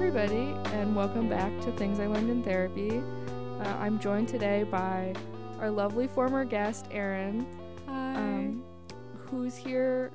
[0.00, 3.02] everybody, and welcome back to Things I Learned in Therapy.
[3.60, 5.12] Uh, I'm joined today by
[5.58, 7.44] our lovely former guest, Erin,
[7.88, 8.14] Hi.
[8.14, 8.62] um,
[9.26, 10.12] who's here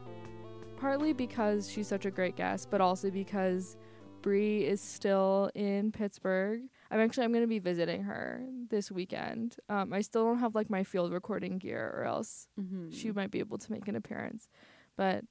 [0.77, 3.75] partly because she's such a great guest, but also because
[4.21, 6.61] Bree is still in Pittsburgh.
[6.89, 9.57] I'm actually I'm going to be visiting her this weekend.
[9.67, 12.89] Um, I still don't have like my field recording gear, or else mm-hmm.
[12.89, 14.47] she might be able to make an appearance.
[14.95, 15.25] But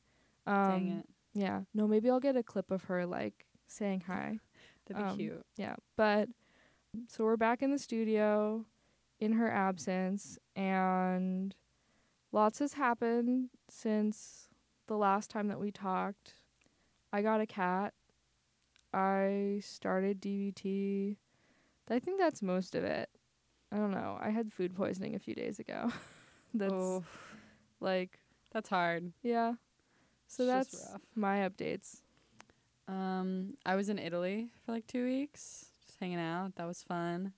[0.47, 1.09] um, Dang it.
[1.33, 4.39] yeah, no, maybe I'll get a clip of her like saying hi.
[4.87, 5.47] That'd be um, cute.
[5.57, 6.29] Yeah, but
[7.09, 8.65] so we're back in the studio
[9.21, 11.55] in her absence, and
[12.33, 14.49] lots has happened since
[14.89, 16.35] the last time that we talked.
[17.13, 17.95] I got a cat.
[18.93, 21.17] I started DBT.
[21.91, 23.11] I think that's most of it.
[23.71, 24.19] I don't know.
[24.21, 25.91] I had food poisoning a few days ago.
[26.55, 27.05] that's oh,
[27.81, 28.19] like,
[28.53, 29.13] that's hard.
[29.23, 29.55] yeah.
[30.27, 32.01] So It's that's my updates.
[32.89, 36.57] Um, I was in Italy for like two weeks, just hanging out.
[36.57, 37.33] That was fun.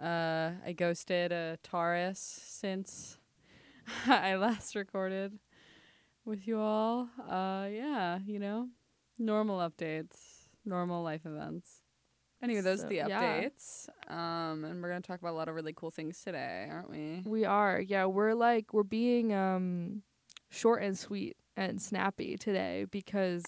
[0.00, 3.18] Uh, I ghosted a Taurus since
[4.06, 5.38] I last recorded
[6.24, 7.08] with you all.
[7.28, 8.68] Uh, yeah, you know,
[9.18, 10.16] normal updates,
[10.64, 11.80] normal life events.
[12.42, 13.08] Anyway, those So, are the yeah.
[13.08, 13.88] updates.
[14.12, 17.22] Um, and we're gonna talk about a lot of really cool things today, aren't we?
[17.24, 17.80] We are.
[17.80, 20.02] Yeah, we're like we're being um
[20.50, 23.44] short and sweet and snappy today because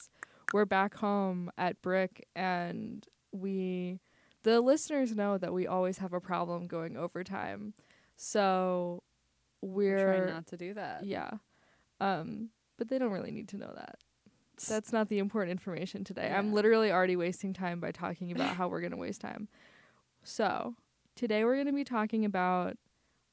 [0.56, 4.00] we're back home at Brick and we
[4.42, 7.74] the listeners know that we always have a problem going overtime.
[8.16, 9.02] So
[9.60, 11.04] We're trying not to do that.
[11.04, 11.28] yeah.
[12.00, 12.48] Um
[12.78, 13.98] but they don't really need to know that.
[14.66, 16.32] That's not the important information today.
[16.34, 19.48] I'm literally already wasting time by talking about how we're going to waste time.
[20.22, 20.74] So,
[21.14, 22.78] today we're going to be talking about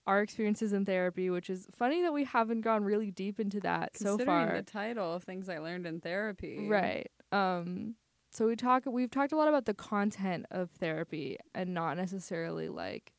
[0.06, 3.96] our experiences in therapy, which is funny that we haven't gone really deep into that
[3.96, 4.18] so far.
[4.18, 4.58] Considering far.
[4.58, 6.68] the title of things I learned in therapy.
[6.68, 7.10] Right.
[7.34, 7.96] Um
[8.32, 12.70] so we talk we've talked a lot about the content of therapy and not necessarily
[12.70, 13.14] like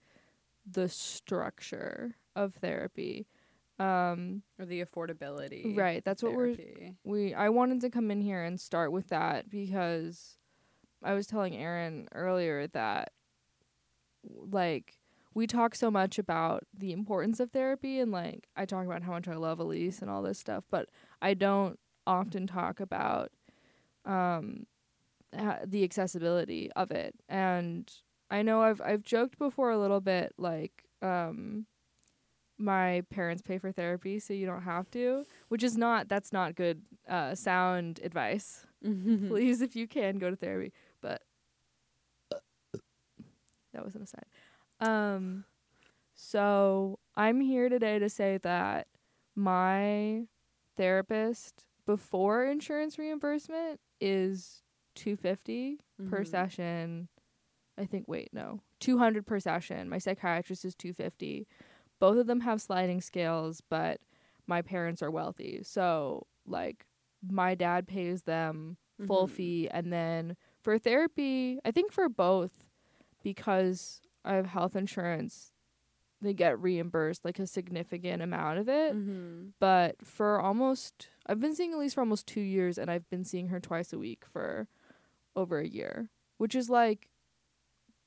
[0.70, 3.26] the structure of therapy.
[3.78, 5.76] Um Or the affordability.
[5.76, 6.56] right, that's what we're
[7.04, 10.36] we I wanted to come in here and start with that because
[11.02, 13.12] I was telling Erin earlier that
[14.24, 14.98] like
[15.34, 19.12] we talk so much about the importance of therapy and like I talk about how
[19.12, 20.88] much I love Elise and all this stuff, but
[21.20, 23.32] I don't often talk about
[24.04, 24.66] um
[25.36, 27.14] ha- the accessibility of it.
[27.28, 27.90] And
[28.30, 31.66] I know I've I've joked before a little bit like um
[32.56, 36.54] my parents pay for therapy so you don't have to, which is not that's not
[36.54, 38.66] good uh sound advice.
[39.28, 41.22] Please if you can go to therapy, but
[43.72, 44.26] that was an aside.
[44.80, 45.44] Um
[46.14, 48.86] so I'm here today to say that
[49.34, 50.26] my
[50.76, 54.62] therapist before insurance reimbursement is
[54.94, 56.26] 250 per Mhm.
[56.26, 57.08] session.
[57.76, 58.60] I think wait, no.
[58.80, 59.88] 200 per session.
[59.88, 61.46] My psychiatrist is 250.
[61.98, 64.00] Both of them have sliding scales, but
[64.46, 65.62] my parents are wealthy.
[65.62, 66.86] So like
[67.26, 69.30] my dad pays them full Mhm.
[69.30, 72.64] fee and then for therapy, I think for both
[73.22, 75.52] because I have health insurance,
[76.24, 79.52] they get reimbursed like a significant amount of it Mhm.
[79.60, 83.48] but for almost I've been seeing Elise for almost 2 years and I've been seeing
[83.48, 84.68] her twice a week for
[85.36, 87.08] over a year, which is like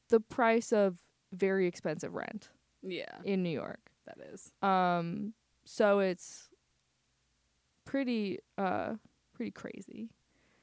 [0.09, 0.99] the price of
[1.31, 2.49] very expensive rent
[2.81, 3.91] Yeah, in New York.
[4.05, 4.51] that is.
[4.61, 5.33] Um
[5.65, 6.49] so it's
[7.85, 8.95] pretty uh
[9.33, 10.09] pretty crazy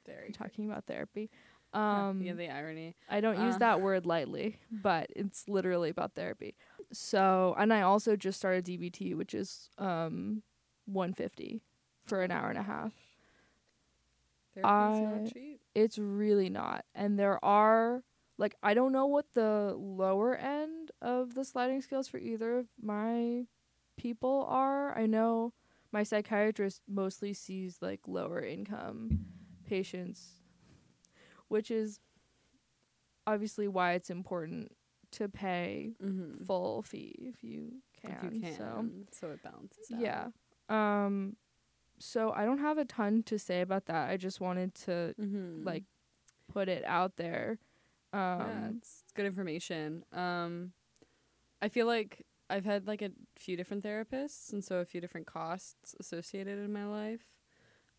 [0.07, 0.33] Very.
[0.33, 1.31] talking about therapy.
[1.75, 2.95] Yeah, Um yeah, the irony.
[3.09, 3.59] I don't use Uh.
[3.59, 6.57] that word lightly, but it's literally about therapy.
[6.93, 10.43] So, and I also just started DBT, which is um
[10.87, 11.63] 150
[12.07, 12.93] for an hour and a half.
[14.55, 15.61] Therapy's I- not cheap.
[15.75, 16.85] It's really not.
[16.95, 18.05] And there are
[18.39, 22.67] like I don't know what the lower end of the sliding scales for either of
[22.81, 23.47] my
[23.97, 24.97] people are.
[24.97, 25.53] I know
[25.93, 29.27] my psychiatrist mostly sees like lower income
[29.67, 30.43] patients,
[31.55, 32.01] which is
[33.27, 34.73] obviously why it's important
[35.13, 36.45] to pay Mm-hmm.
[36.45, 38.17] full fee if you can.
[38.23, 40.01] if you can, So so, it balances out.
[40.01, 40.27] yeah.
[40.69, 41.37] Um
[41.99, 44.11] so I don't have a ton to say about that.
[44.11, 45.65] I just wanted to Mm-hmm.
[45.65, 45.85] like
[46.53, 47.59] put it out there.
[48.13, 50.05] Um yeah, it's, it's good information.
[50.13, 50.73] Um,
[51.63, 55.27] I feel like I've had like a few different therapists, and so a few different
[55.27, 57.23] costs associated in my life.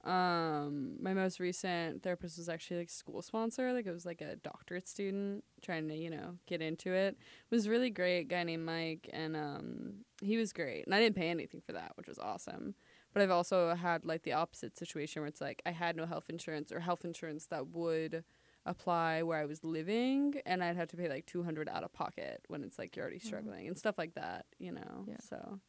[0.06, 3.74] Um, my most recent therapist was actually like school sponsor.
[3.74, 7.18] Like it was like a doctorate student trying to you know get into it.
[7.50, 8.28] It was really great.
[8.28, 10.86] Guy named Mike, and um, he was great.
[10.86, 12.76] And I didn't pay anything for that, which was awesome.
[13.14, 16.30] But I've also had like the opposite situation where it's like I had no health
[16.30, 18.24] insurance or health insurance that would
[18.68, 22.42] apply where I was living and I'd have to pay like 200 out of pocket
[22.48, 23.26] when it's like you're already Mhm.
[23.26, 25.06] struggling and stuff like that, you know.
[25.08, 25.18] Yeah.
[25.20, 25.60] So,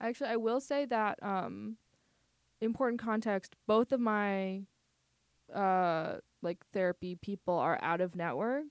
[0.00, 1.76] Actually, I will say that um
[2.60, 4.62] important context, both of my
[5.54, 8.64] uh like therapy people are out of network.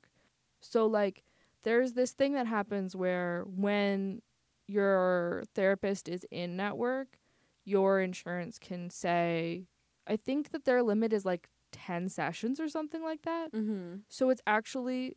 [0.61, 1.23] So like
[1.63, 4.21] there's this thing that happens where when
[4.67, 7.17] your therapist is in network,
[7.65, 9.65] your insurance can say
[10.07, 13.51] I think that their limit is like 10 sessions or something like that.
[13.53, 14.01] mhm.
[14.09, 15.15] So it's actually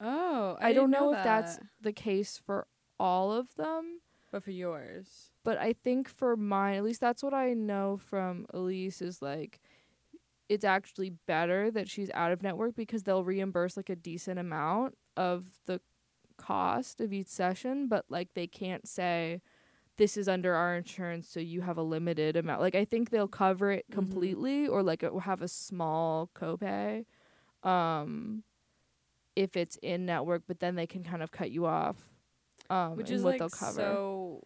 [0.00, 2.66] Oh, I, I, don't didn't know, if that's the case for
[2.98, 4.00] all of them.
[4.32, 5.30] but for yours.
[5.44, 9.60] But I think for mine, at least that's what I know from Elise is like
[10.48, 14.96] it's actually better that she's out of network because they'll reimburse like a decent amount
[15.16, 15.80] of the
[16.36, 19.40] cost of each session, but like they can't say
[19.96, 22.60] this is under our insurance so you have a limited amount.
[22.60, 23.94] Like I think they'll cover it Mhm.
[23.94, 27.04] completely or like it will have a small copay
[27.62, 28.42] um
[29.36, 31.96] if it's in network, but then they can kind of cut you off
[32.70, 33.80] um Which is what like they'll cover.
[33.80, 34.42] so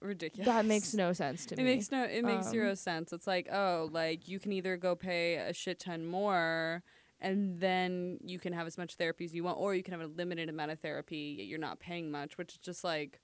[0.00, 0.46] ridiculous.
[0.46, 1.62] That makes no sense to it me.
[1.62, 3.12] It makes no it makes Um, zero sense.
[3.12, 6.82] It's like, oh, like you can either go pay a shit ton more
[7.20, 10.02] and then you can have as much therapy as you want or you can have
[10.02, 13.20] a limited amount of therapy yet you're not paying much, which is just like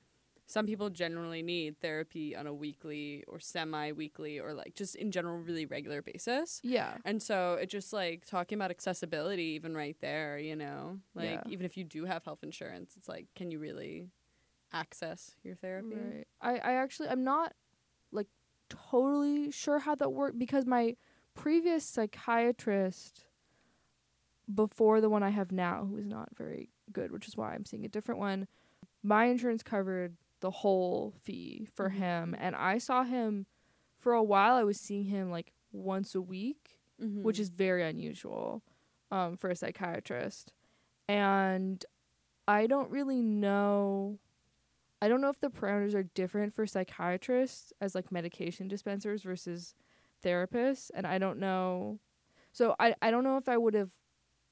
[0.46, 5.38] some people generally need therapy on a weekly or semi-weekly or like just in general
[5.38, 6.60] really regular basis.
[6.62, 6.96] yeah.
[7.04, 10.98] And so it just like talking about accessibility even right there, you know?
[11.14, 11.52] Like Yeah.
[11.52, 14.08] even if you do have health insurance, it's like can you really
[14.72, 15.94] access your therapy?
[15.94, 16.26] Right.
[16.40, 17.54] I, I actually I'm not
[18.10, 18.28] like
[18.68, 20.96] totally sure how that worked because my
[21.34, 23.24] previous psychiatrist
[24.52, 27.64] before the one I have now, who is not very good, which is why I'm
[27.64, 28.48] seeing a different one,
[29.02, 31.94] my insurance covered the whole fee for Mhm.
[31.94, 33.46] him and I saw him
[33.98, 37.22] for a while I was seeing him like once a week Mm-hmm.
[37.22, 38.62] which is very unusual
[39.10, 40.52] um, for a psychiatrist.
[41.08, 41.84] And
[42.46, 44.20] I don't really know.
[45.02, 49.74] I don't know if the parameters are different for psychiatrists as like medication dispensers versus
[50.24, 51.98] therapists, and I don't know.
[52.52, 53.90] So I I don't know if I would have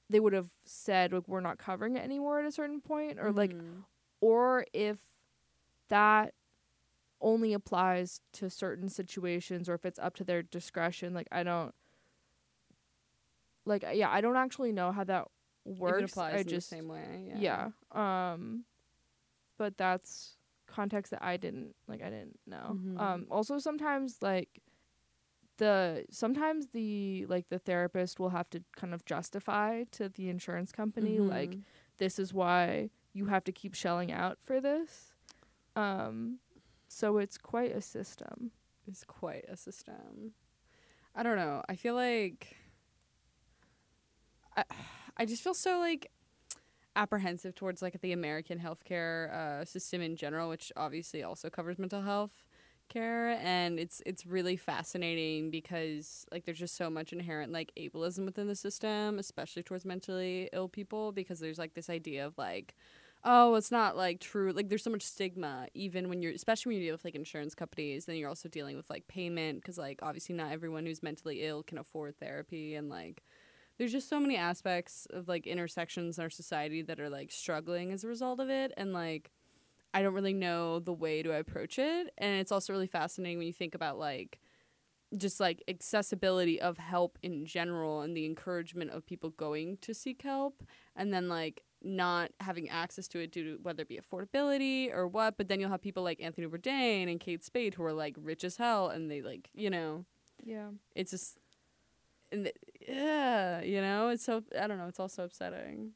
[0.08, 3.30] they would have said like we're not covering it anymore at a certain point, or
[3.30, 3.84] like Mhm.
[4.20, 4.98] or if
[5.88, 6.34] that
[7.20, 11.74] only applies to certain situations or if it's up to their discretion like i don't
[13.66, 15.28] like yeah i don't actually know how that
[15.66, 17.28] works if it applies i in just the same way.
[17.28, 17.70] Yeah.
[17.94, 18.30] yeah.
[18.32, 18.64] um
[19.58, 20.38] but that's
[20.70, 23.00] context that i didn't like i didn't know Mhm.
[23.00, 24.60] um also sometimes like
[25.58, 30.72] the sometimes the like the therapist will have to kind of justify to the insurance
[30.72, 31.62] company like Mhm.
[31.98, 35.12] this is why you have to keep shelling out for this.
[35.76, 36.38] Um,
[36.88, 38.52] so it's quite a system.
[38.86, 40.32] it's quite a system.
[41.14, 41.62] I don't know.
[41.68, 42.56] I feel like
[44.56, 44.64] I,
[45.16, 46.10] I just feel so like
[47.00, 52.02] apprehensive towards like the American healthcare uh, system in general, which obviously also covers mental
[52.02, 52.32] health
[52.88, 53.30] care.
[53.42, 58.48] And it's it's really fascinating because like there's just so much inherent like ableism within
[58.48, 62.74] the system especially towards mentally ill people because there's like this idea of like
[63.24, 66.78] oh it's not like true like there's so much stigma even when you're especially when
[66.80, 70.00] you deal with like insurance companies then you're also dealing with like payment because like
[70.02, 73.22] obviously not everyone who's mentally ill can afford therapy and like
[73.80, 77.92] there's just so many aspects of like intersections in our society that are like struggling
[77.92, 79.30] as a result of it and like
[79.94, 83.46] i don't really know the way to approach it and it's also really fascinating when
[83.46, 84.38] you think about like
[85.16, 90.20] just like accessibility of help in general and the encouragement of people going to seek
[90.20, 90.62] help
[90.94, 95.08] and then like not having access to it due to whether it be affordability or
[95.08, 98.14] what but then you'll have people like anthony bourdain and kate spade who are like
[98.22, 100.04] rich as hell and they like you know
[100.44, 100.68] Yeah.
[100.94, 101.38] it's just
[102.30, 102.52] and
[102.94, 105.92] yeah you know it's so i don't know it's also upsetting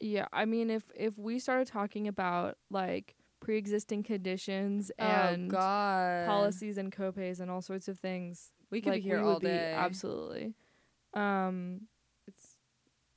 [0.00, 0.26] Yeah.
[0.32, 6.76] I mean, if if we started talking about like pre-existing conditions oh and god policies
[6.78, 9.42] and copays and all sorts of things, we could like be here we all would
[9.42, 10.54] be day absolutely.
[11.14, 11.82] Um,
[12.26, 12.56] it's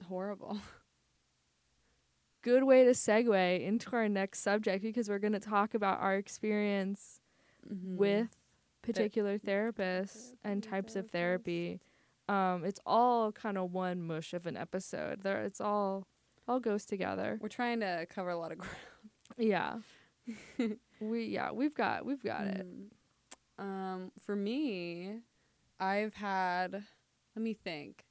[0.08, 0.58] horrible
[2.44, 6.16] good way to segue into our next subject because we're going to talk about our
[6.16, 7.20] experience
[7.68, 7.96] Mhm.
[7.98, 8.38] with
[8.84, 11.82] particular therapists and types of therapy.
[12.28, 15.22] Um, it's all kind of one mush of an episode.
[15.22, 16.08] There, it's all
[16.48, 17.40] all goes together.
[17.42, 18.76] we're trying to cover a lot of ground
[19.38, 19.76] Yeah,
[21.00, 22.66] we yeah we've got we've got it.
[22.68, 23.64] Mm.
[23.64, 25.20] Um, for me,
[25.80, 26.84] I've had
[27.36, 28.06] let me think.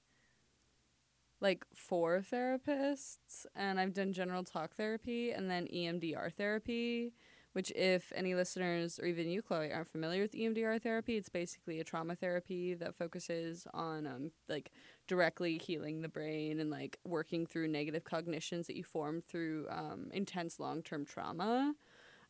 [1.40, 7.12] Like four therapists, and I've done general talk therapy and then EMDR therapy.
[7.54, 11.78] Which, if any listeners or even you, Chloe, aren't familiar with EMDR therapy, it's basically
[11.78, 14.72] a trauma therapy that focuses on um, like
[15.06, 20.08] directly healing the brain and like working through negative cognitions that you form through um,
[20.12, 21.74] intense long term trauma.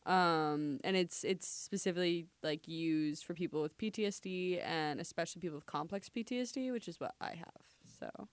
[0.05, 5.65] Um, and it's it's specifically like used for people with PTSD and especially people with
[5.65, 7.63] complex PTSD, which is what I have.
[7.99, 8.27] So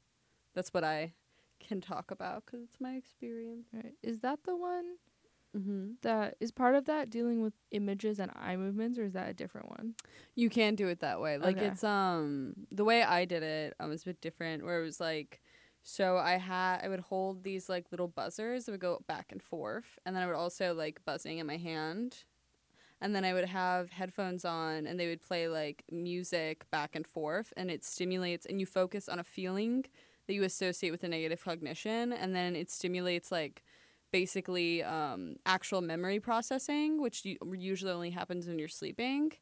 [0.54, 1.14] that's what I
[1.66, 3.68] can talk about because it's my experience.
[3.72, 3.94] Right.
[4.02, 4.96] Is that the one
[5.56, 5.92] Mm-hmm.
[6.02, 9.34] that is part of that dealing with images and eye movements, or is that a
[9.34, 9.94] different one?
[10.34, 11.38] You can do it that way.
[11.38, 11.66] Like Okay.
[11.68, 15.00] it's um the way I did it um was a bit different where it was
[15.00, 15.40] like
[15.82, 19.42] so I had I would hold these like little buzzers that would go back and
[19.42, 22.24] forth and then I would also like buzzing in my hand.
[23.00, 27.06] And then I would have headphones on and they would play like music back and
[27.06, 29.84] forth and it stimulates and you focus on a feeling
[30.26, 33.64] that you associate with a negative cognition and then it stimulates like
[34.12, 39.32] basically um, actual memory processing, which usually only happens when you're sleeping.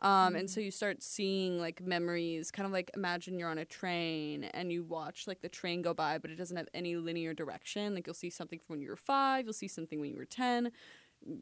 [0.00, 3.64] Um, And so you start seeing like memories, kind of like imagine you're on a
[3.64, 7.32] train and you watch like the train go by, but it doesn't have any linear
[7.32, 7.94] direction.
[7.94, 10.26] Like you'll see something from when you were five, you'll see something when you were
[10.26, 10.70] 10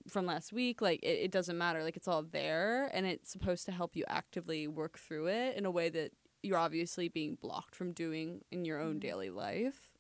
[0.09, 0.81] from last week.
[0.81, 1.83] Like it, it doesn't matter.
[1.83, 5.67] Like it's all there and it's supposed to help you actively work through it in
[5.67, 6.12] a way that
[6.43, 9.91] you're obviously being blocked from doing in your own daily life.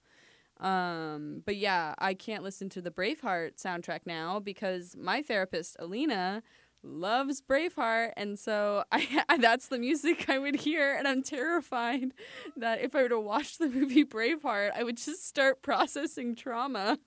[0.60, 6.42] Um, but yeah, I can't listen to the Braveheart soundtrack now because my therapist Alina
[6.82, 12.12] loves Braveheart, and so I that's the music I would hear, and I'm terrified
[12.56, 16.98] that if I were to watch the movie Braveheart, I would just start processing trauma.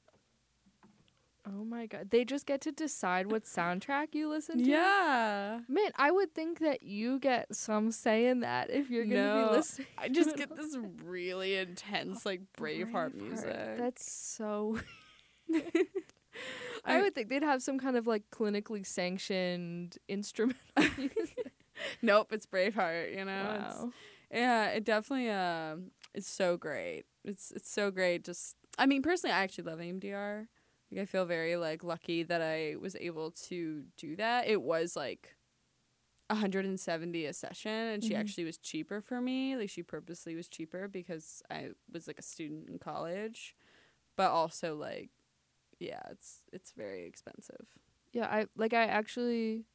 [1.50, 2.10] Oh my god.
[2.12, 4.70] They just get to decide what soundtrack you listen to?
[4.70, 9.16] Yeah, Man, I would think that you get some say in that if you're going
[9.16, 9.88] to No, be listening.
[9.98, 13.13] I just get this really intense like Braveheart, Braveheart.
[13.16, 13.77] music.
[13.77, 14.80] That's so
[15.54, 15.62] I
[16.86, 20.58] I- would think they'd have some kind of like clinically sanctioned instrument.
[22.01, 23.18] nope, it's Braveheart.
[23.18, 23.92] You know, It's- wow.
[24.30, 25.77] Yeah, it definitely uh,
[26.13, 27.04] is so great.
[27.24, 28.25] It's it's so great.
[28.25, 30.48] Just I mean, personally, I actually love EMDR.
[30.91, 34.48] Like, I feel very like lucky that I was able to do that.
[34.48, 35.36] It was like
[36.29, 38.20] 170 a session, and she Mhm.
[38.20, 39.56] actually was cheaper for me.
[39.56, 43.56] Like she purposely was cheaper because I was like a student in college,
[44.15, 45.10] but also like,
[45.79, 47.67] yeah, it's it's very expensive.
[48.13, 49.65] Yeah, I like I actually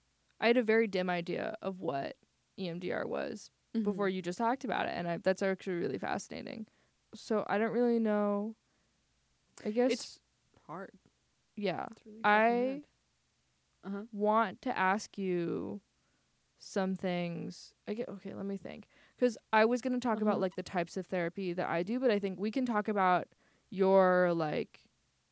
[0.40, 2.16] I had a very dim idea of what
[2.58, 3.50] EMDR was
[3.84, 6.66] before you just talked about it and I, that's actually really fascinating.
[7.14, 8.54] So I don't really know
[9.64, 10.18] I guess It's
[10.66, 10.90] hard.
[11.56, 11.86] Yeah.
[12.04, 12.82] Really I
[13.84, 14.02] Uh huh.
[14.12, 15.80] want to ask you
[16.58, 17.74] some things.
[17.88, 18.86] I get okay, let me think.
[19.18, 20.40] Cuz I was going to talk about Uh-huh.
[20.40, 23.28] like the types of therapy that I do, but I think we can talk about
[23.70, 24.80] your like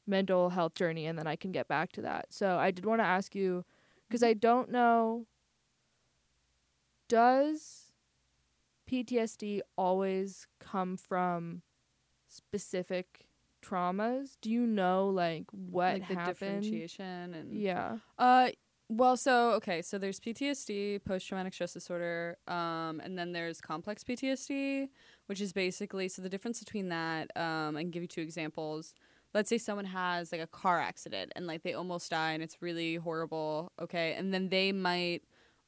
[0.07, 2.27] mental health journey and then I can get back to that.
[2.33, 3.65] So I did want to ask you
[4.11, 5.27] cuz I don't know
[7.09, 7.93] does
[8.87, 11.63] PTSD always come from
[12.29, 13.27] specific
[13.61, 14.37] traumas?
[14.41, 16.63] Do you know like what like the happened?
[16.63, 17.99] differentiation and Yeah.
[18.19, 18.51] Uh,
[18.89, 24.03] well, so okay, so there's PTSD, post traumatic stress disorder, um, and then there's complex
[24.03, 24.89] PTSD,
[25.27, 27.31] which is basically so the difference between that.
[27.37, 28.95] Um, I can give you two examples.
[29.33, 32.61] Let's say someone has like a car accident and like they almost die and it's
[32.61, 33.71] really horrible.
[33.81, 35.23] Okay, and then they might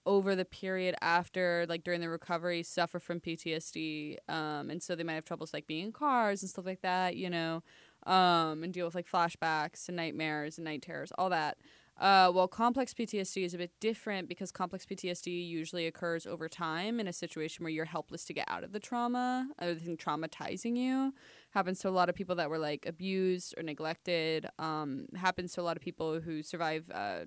[0.04, 5.04] over the period after like during the recovery suffer from PTSD um and so they
[5.04, 7.62] might have troubles like being in cars and stuff like that you know
[8.04, 11.56] um and deal with like flashbacks and nightmares and night terrors all that
[12.00, 16.98] uh, well, complex PTSD is a bit different because complex PTSD usually occurs over time
[16.98, 20.76] in a situation where you're helpless to get out of the trauma, other than traumatizing
[20.76, 21.12] you.
[21.50, 24.46] Happens to a lot of people that were like abused or neglected.
[24.58, 27.20] Um, happens to a lot of people who survive uh,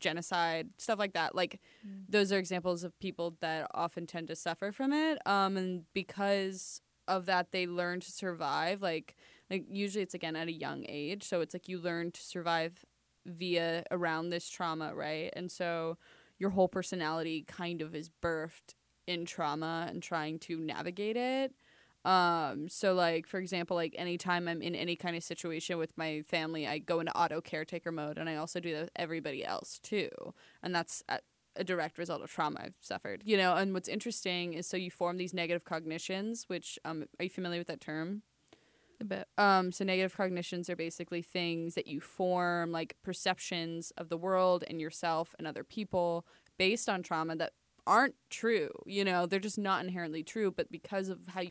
[0.00, 1.34] genocide, stuff like that.
[1.34, 1.60] Like
[2.08, 5.18] those are examples of people that often tend to suffer from it.
[5.26, 8.82] Um, and because of that, they learn to survive.
[8.82, 9.16] Like
[9.50, 12.84] like usually it's again at a young age, so it's like you learn to survive
[13.26, 15.30] via around this trauma, right?
[15.34, 15.98] And so
[16.38, 18.74] your whole personality kind of is birthed
[19.06, 21.52] in trauma and trying to navigate it.
[22.08, 26.22] Um, so like for example, like anytime I'm in any kind of situation with my
[26.26, 29.78] family, I go into auto caretaker mode and I also do that with everybody else
[29.78, 30.08] too.
[30.62, 31.18] And that's a,
[31.54, 33.22] a direct result of trauma I've suffered.
[33.26, 37.24] You know, and what's interesting is so you form these negative cognitions, which um are
[37.24, 38.22] you familiar with that term?
[39.02, 39.28] A bit.
[39.36, 44.64] Um, so negative cognitions are basically things that you form, like perceptions of the world
[44.66, 47.52] and yourself and other people based on trauma that
[47.86, 48.70] aren't true.
[48.86, 51.50] You know, they're just not inherently true, but because of how you,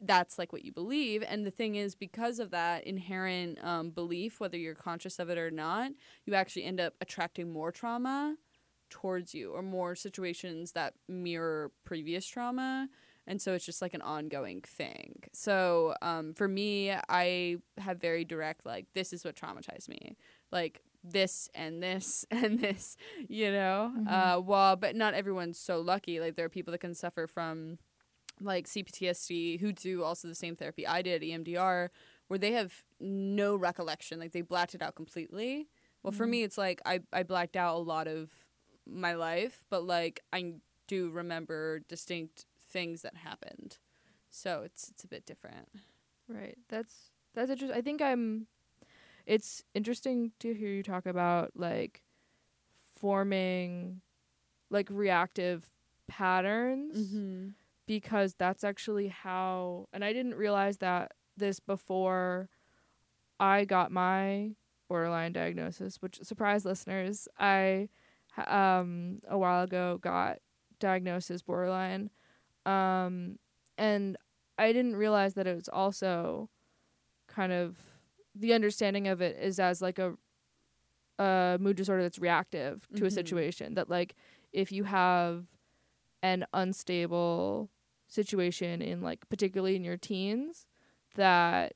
[0.00, 1.24] that's like what you believe.
[1.26, 5.38] And the thing is, because of that inherent um, belief, whether you're conscious of it
[5.38, 5.92] or not,
[6.24, 8.36] you actually end up attracting more trauma
[8.90, 12.88] towards you or more situations that mirror previous trauma.
[13.26, 18.24] and so it's just like an ongoing thing so um, for me i have very
[18.24, 20.16] direct like this is what traumatized me
[20.52, 22.96] like this and this and this
[23.28, 24.06] you know Mhm.
[24.36, 27.78] uh well but not everyone's so lucky like there are people that can suffer from
[28.40, 31.88] like cptsd who do also the same therapy i did emdr
[32.28, 35.68] where they have no recollection like they blacked it out completely
[36.02, 36.30] well for Mhm.
[36.30, 38.30] me it's like i i blacked out a lot of
[38.86, 40.54] my life but like i
[40.86, 43.78] do remember distinct things that happened
[44.30, 45.68] so it's it's a bit different
[46.28, 46.58] Right.
[46.68, 47.78] That's that's interesting.
[47.78, 48.48] I think I'm
[49.26, 52.02] it's interesting to hear you talk about like
[52.98, 54.00] forming
[54.70, 55.70] like reactive
[56.08, 57.48] patterns mm-hmm.
[57.86, 62.48] Because that's actually how and I didn't realize that this before
[63.40, 64.52] I got my
[64.88, 67.88] borderline diagnosis, which surprise listeners, I
[68.46, 70.38] um a while ago got
[70.80, 72.10] diagnosed as borderline.
[72.66, 73.38] Um
[73.78, 74.16] and
[74.58, 76.50] I didn't realize that it was also
[77.28, 77.76] kind of
[78.34, 80.14] the understanding of it is as like a
[81.18, 83.14] a mood disorder that's reactive to a Mhm.
[83.14, 84.14] situation that like
[84.52, 85.46] if you have
[86.22, 87.70] an unstable
[88.16, 90.66] situation in like particularly in your teens
[91.14, 91.74] that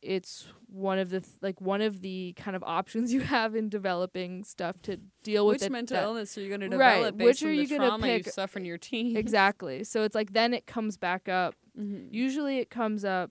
[0.00, 3.68] it's one of the th- like one of the kind of options you have in
[3.68, 7.24] developing stuff to deal with which mental that- illness are you going to develop Right,
[7.26, 9.16] which are you the gonna trauma you pick- suffer in your teens?
[9.18, 11.54] Exactly so it's like then it comes back up.
[11.78, 12.12] Mm-hmm.
[12.12, 13.30] usually it comes up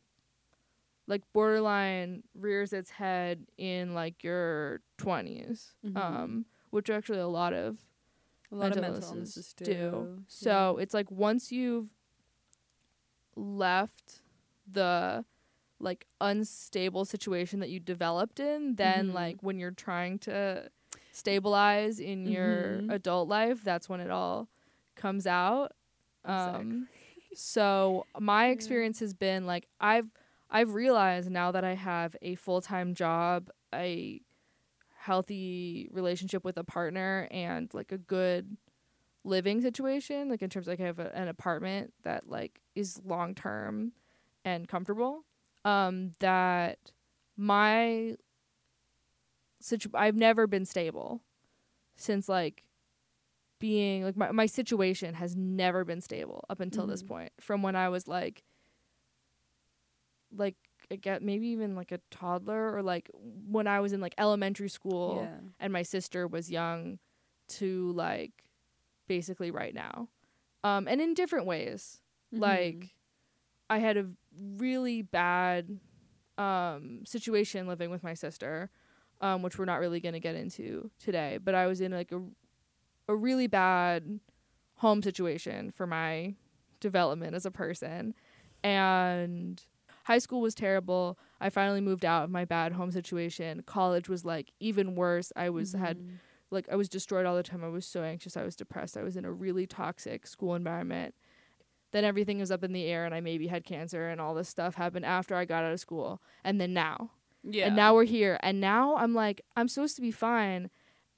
[1.08, 5.96] like borderline rears its head in like your 20s Mhm.
[5.98, 7.78] um which actually a lot of
[8.52, 11.88] a lot of mental mental illnesses illnesses do, so it's like once you've
[13.38, 14.22] left
[14.72, 15.24] the
[15.80, 19.14] like unstable situation that you developed in then Mhm.
[19.14, 20.70] like when you're trying to
[21.12, 22.92] stabilize in your Mhm.
[22.92, 24.50] adult life that's when it all
[24.96, 25.74] comes out
[26.26, 26.88] um
[27.34, 28.54] so my Yeah.
[28.54, 30.10] experience has been like I've
[30.50, 34.22] I've realized now that I have a full-time job, a
[34.98, 38.58] healthy relationship with a partner and like a good
[39.28, 43.92] living situation, like in terms like I have a, an apartment that like is long-term
[44.46, 45.26] and comfortable,
[45.66, 46.80] um that
[47.36, 48.16] my
[49.60, 51.22] situ- I've never been stable
[51.96, 52.64] since like
[53.60, 57.08] being like my, my situation has never been stable up until this Mhm.
[57.08, 58.44] point from when i was like
[60.36, 60.56] like
[60.92, 64.70] I get maybe even like a toddler or like when i was in like elementary
[64.70, 67.00] school yeah and my sister was young
[67.50, 68.44] to like
[69.08, 70.08] basically right now.
[70.64, 72.02] Um and in different ways.
[72.34, 72.40] Mhm.
[72.42, 72.96] like
[73.70, 74.06] i had a
[74.58, 75.80] really bad
[76.38, 78.70] um situation living with my sister
[79.22, 82.12] um which we're not really going to get into today but i was in like
[82.12, 82.22] a
[83.08, 84.20] a really bad
[84.76, 86.36] home situation for my
[86.82, 88.14] development as a person.
[88.64, 89.64] And
[90.04, 91.18] high school was terrible.
[91.40, 93.64] I finally moved out of my bad home situation.
[93.66, 95.32] College was like even worse.
[95.36, 96.20] I was had Mhm.
[96.52, 97.64] Like I was destroyed all the time.
[97.64, 98.38] I was so anxious.
[98.38, 98.98] I was depressed.
[98.98, 101.14] I was in a really toxic school environment.
[101.92, 104.50] Then everything was up in the air and I maybe had cancer and all this
[104.50, 106.22] stuff happened after I got out of school.
[106.44, 107.12] And then now.
[107.44, 108.38] yeah And now we're here.
[108.42, 110.70] And now I'm like I'm supposed to be fine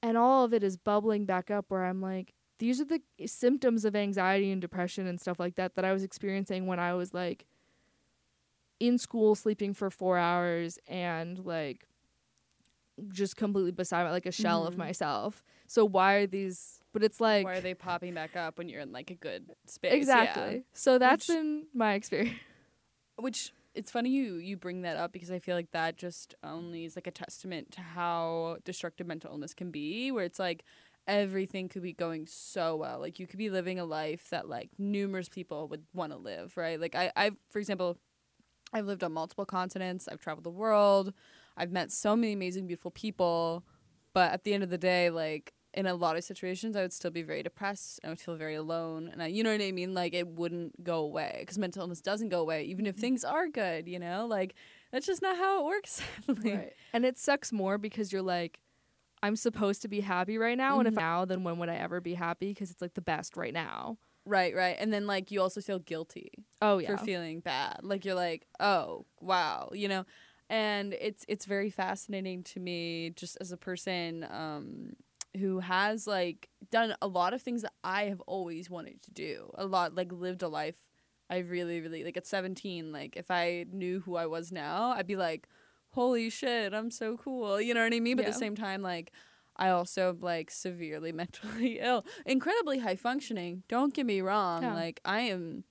[0.02, 3.84] and all of it is bubbling back up where I'm like these are the symptoms
[3.84, 7.14] of anxiety and depression and stuff like that that I was experiencing when I was
[7.14, 7.46] like
[8.78, 11.86] in school sleeping for 4 hours and like
[13.08, 14.78] just completely beside my like a shell of Mhm.
[14.78, 15.42] myself.
[15.66, 18.80] So why are these but it's like why are they popping back up when you're
[18.80, 19.96] in like a good space Yeah.
[19.96, 20.64] Exactly.
[20.72, 22.38] So that's Which- been my experience.
[23.16, 26.84] which it's funny you you bring that up because I feel like that just only
[26.84, 30.64] is like a testament to how destructive mental illness can be where it's like
[31.06, 34.70] everything could be going so well like you could be living a life that like
[34.78, 37.96] numerous people would want to live right like I I for example
[38.72, 41.12] I've lived on multiple continents I've traveled the world
[41.60, 43.64] I've met so many amazing beautiful people
[44.12, 46.92] but at the end of the day like in a lot of situations I would
[46.92, 49.70] still be very depressed I would feel very alone and I, you know what I
[49.70, 53.22] mean like it wouldn't go away because mental illness doesn't go away even if things
[53.24, 54.54] are good you know like
[54.90, 56.70] that's just not how it works sadly.
[56.92, 58.58] And it sucks more because you're like
[59.22, 60.98] I'm supposed to be happy right now and if Mhm.
[60.98, 63.98] now then when would I ever be happy because it's like the best right now.
[64.26, 66.30] right right and then like you also feel guilty
[66.62, 66.96] Oh yeah.
[66.96, 67.80] for feeling bad.
[67.82, 70.04] Like you're like, oh wow, you know,
[70.50, 74.96] and it's it's very fascinating to me just as a person um,
[75.38, 79.52] who has like done a lot of things that I have always wanted to do.
[79.54, 80.74] A lot like lived a life.
[81.30, 82.90] I really really like at 17.
[82.90, 85.46] Like if I knew who I was now, I'd be like,
[85.90, 87.60] holy shit, I'm so cool.
[87.60, 88.16] You know what I mean?
[88.16, 89.12] But at the same time, like.
[89.56, 93.62] I also like severely mentally ill, incredibly high functioning.
[93.68, 94.62] Don't get me wrong.
[94.62, 94.72] Yeah.
[94.72, 95.64] Like I am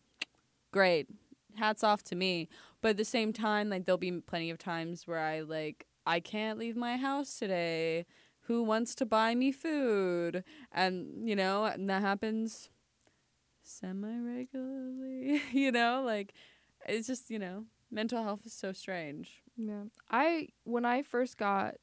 [0.71, 1.07] great.
[1.55, 2.49] Hats off to me.
[2.81, 6.19] But at the same time, like there'll be plenty of times where I like I
[6.19, 8.05] can't leave my house today.
[8.43, 10.43] Who wants to buy me food?
[10.71, 12.69] And you know, and that happens
[13.63, 15.41] semi regularly.
[15.51, 16.33] you know, like
[16.87, 19.43] it's just, you know, mental health is so strange.
[19.57, 19.83] Yeah.
[20.09, 21.75] I when I first got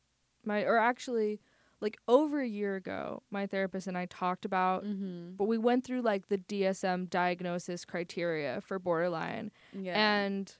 [0.44, 1.40] my or actually
[1.80, 5.35] like over a year ago, my therapist and I talked about Mm-hmm.
[5.37, 10.20] but we went through like the DSM diagnosis criteria for borderline Yeah.
[10.22, 10.52] and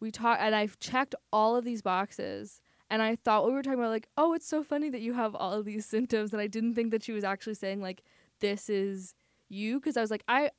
[0.00, 2.60] we talked and I've checked all of these boxes
[2.90, 5.34] and I thought we were talking about like oh it's so funny that you have
[5.34, 8.02] all of these symptoms and I didn't think that she was actually saying like
[8.40, 9.14] this is
[9.48, 10.50] you because I was like I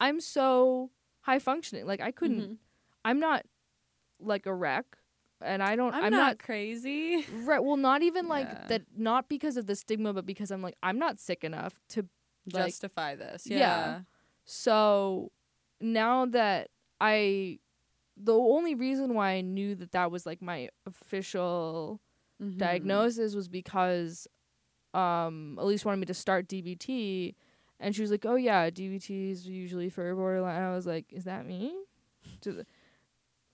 [0.00, 0.90] I'm so
[1.22, 2.56] high functioning like I couldn't Mhm.
[3.04, 3.46] I'm not
[4.20, 4.84] like a wreck
[5.40, 7.24] and I don't I'm, I'm, not, not crazy.
[7.44, 7.62] Right.
[7.62, 8.82] Well, not even like that.
[8.96, 12.06] Not because of the stigma, but because I'm like I'm not sick enough to.
[12.52, 13.46] Like, Justify this.
[13.46, 13.58] Yeah.
[13.58, 14.00] Yeah.
[14.46, 15.30] So
[15.80, 17.60] now that I,
[18.20, 22.00] the only reason why I knew that that was like my official
[22.42, 22.58] Mhm.
[22.58, 24.26] diagnosis was because,
[24.94, 27.34] um, Elise wanted me to start DBT,
[27.80, 31.12] and she was like, "Oh yeah, DBT is usually for borderline." And I was like,
[31.12, 31.74] "Is that me?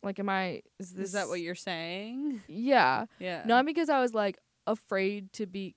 [0.02, 0.62] Like, am I?
[0.78, 2.42] Is this Is that what you're saying?
[2.46, 3.42] Yeah." Yeah.
[3.46, 5.74] Not because I was like afraid to be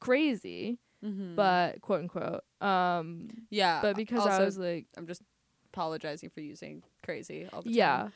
[0.00, 1.36] crazy, Mhm.
[1.36, 2.42] but quote unquote.
[2.60, 3.80] Um yeah.
[3.82, 5.22] but because I was like I'm just
[5.72, 8.12] apologizing for using crazy all the yeah, time.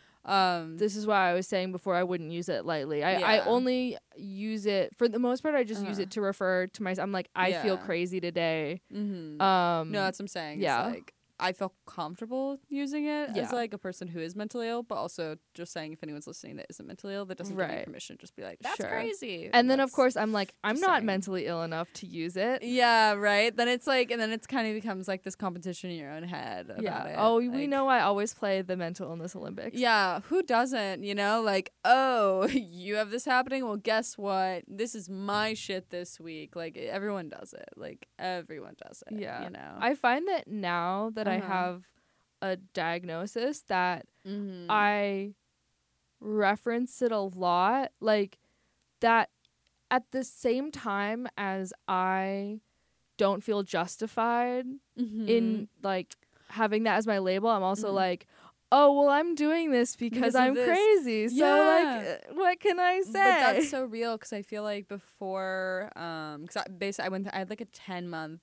[0.62, 0.76] Um.
[0.76, 3.03] this is why I was saying before I wouldn't use it lightly.
[3.03, 6.03] I, I only use it for the most part I just use Uh-huh.
[6.03, 7.05] it to refer to myself.
[7.05, 8.83] I'm like I feel crazy today.
[8.92, 9.40] mhm.
[9.40, 10.61] Um no, that's what I'm saying.
[10.61, 10.88] yeah.
[10.88, 13.42] It's like I feel comfortable using it Yeah.
[13.42, 16.57] as like a person who is mentally ill, but also just saying if anyone's listening
[16.57, 17.85] that isn't mentally ill, that doesn't give you Right.
[17.85, 18.16] permission.
[18.20, 18.88] Just be like, that's Sure.
[18.88, 19.50] crazy.
[19.53, 21.07] and then of course I'm like I'm not saying.
[21.07, 22.62] mentally ill enough to use it.
[22.62, 23.55] Yeah, right.
[23.57, 26.22] Then it's like, and then it's kind of becomes like this competition in your own
[26.24, 26.70] head.
[26.70, 27.05] About yeah.
[27.07, 27.14] It.
[27.18, 29.76] Oh, we know I always play the mental illness Olympics.
[29.76, 31.03] Yeah, who doesn't?
[31.03, 33.64] You know, like, oh, you have this happening.
[33.66, 34.64] Well, guess what?
[34.68, 36.55] This is my shit this week.
[36.57, 37.68] Like, everyone does it.
[37.76, 39.18] Like, everyone does it.
[39.20, 39.44] Yeah.
[39.44, 39.76] you know.
[39.79, 41.47] I find that now that I Uh-huh.
[41.49, 41.85] have
[42.43, 44.66] a diagnosis that Mhm.
[44.69, 45.35] I
[46.21, 47.93] reference it a lot.
[48.01, 48.38] Like
[49.01, 49.31] that
[49.90, 52.61] at the same time as I
[53.16, 54.66] don't feel justified
[54.99, 55.29] Mhm.
[55.29, 56.16] in like
[56.49, 57.95] having that as my label, I'm also Mhm.
[57.95, 58.27] like,
[58.73, 60.64] oh, well, I'm doing this because, Because I'm this.
[60.64, 61.29] crazy.
[61.29, 62.16] So, like, Yeah.
[62.31, 63.12] uh, what can I say?
[63.12, 67.29] But that's so real because I feel like before, um, because I, basically I went,
[67.33, 68.40] I had like a ten month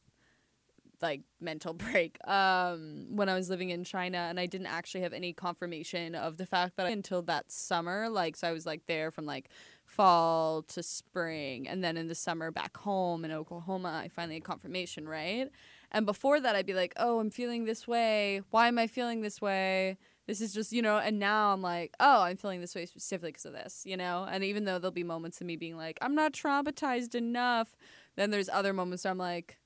[1.01, 5.13] like mental break um when I was living in China and I didn't actually have
[5.13, 8.85] any confirmation of the fact that I, until that summer like so I was like
[8.87, 9.49] there from like
[9.85, 14.43] fall to spring and then in the summer back home in Oklahoma I finally had
[14.43, 15.49] confirmation right?
[15.91, 18.41] And before that I'd be like oh I'm feeling this way.
[18.49, 19.97] Why am I feeling this way?
[20.25, 23.29] This is just you know and now i'm like oh i'm feeling this way specifically
[23.29, 24.27] because of this you know?
[24.29, 27.77] And even though there'll be moments of me being like i'm not traumatized enough
[28.17, 29.57] then there's other moments where i'm like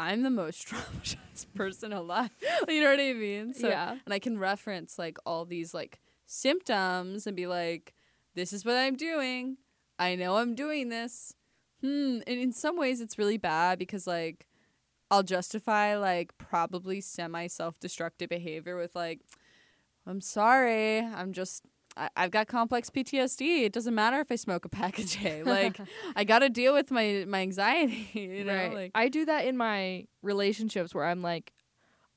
[0.00, 2.30] i'm the most traumatized person alive.
[2.68, 3.54] You know what i mean?
[3.54, 3.96] So yeah.
[4.04, 7.94] and i can reference like all these like symptoms and be like
[8.34, 9.58] this is what i'm doing.
[9.98, 11.34] I know i'm doing this.
[11.82, 12.18] Hmm.
[12.26, 14.46] And in some ways it's really bad because like
[15.10, 19.20] i'll justify like probably semi self-destructive behavior with like
[20.06, 20.98] I'm sorry.
[20.98, 21.64] I'm just
[22.00, 23.64] I, I've got complex PTSD.
[23.64, 25.42] It doesn't matter if I smoke a pack a day.
[25.50, 25.78] Like
[26.16, 28.08] I got to deal with my my anxiety.
[28.30, 28.74] You know, right.
[28.74, 31.52] like I do that in my relationships where I'm like,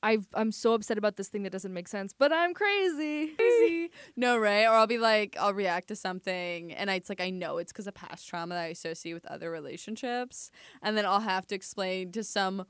[0.03, 3.29] I've, I'm so upset about this thing that doesn't make sense, but I'm crazy.
[3.29, 3.89] crazy.
[4.15, 4.65] no, right?
[4.65, 7.71] Or I'll be like, I'll react to something, and I, it's like I know it's
[7.71, 11.55] because of past trauma that I associate with other relationships, and then I'll have to
[11.55, 12.65] explain to some.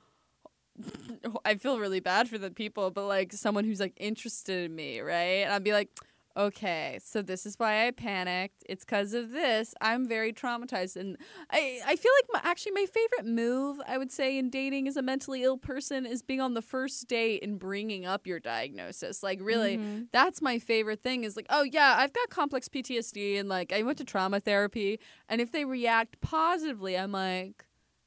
[1.46, 5.02] I feel really bad for the people, but like someone who's like interested in me,
[5.02, 5.44] right?
[5.44, 5.90] And I'd be like,
[6.36, 8.64] okay, so this is why I panicked.
[8.68, 9.74] It's because of this.
[9.82, 11.18] I'm very traumatized, and
[11.52, 14.98] I I feel like my, actually my favorite move I would say in dating as
[14.98, 19.22] a mentally ill person is being on the first date and bringing up your diagnosis.
[19.24, 20.08] Like really, Mhm.
[20.12, 23.84] that's my favorite thing is like, oh yeah, I've got complex PTSD and like I
[23.84, 25.00] went to trauma therapy.
[25.30, 27.66] And if they react positively, I'm like,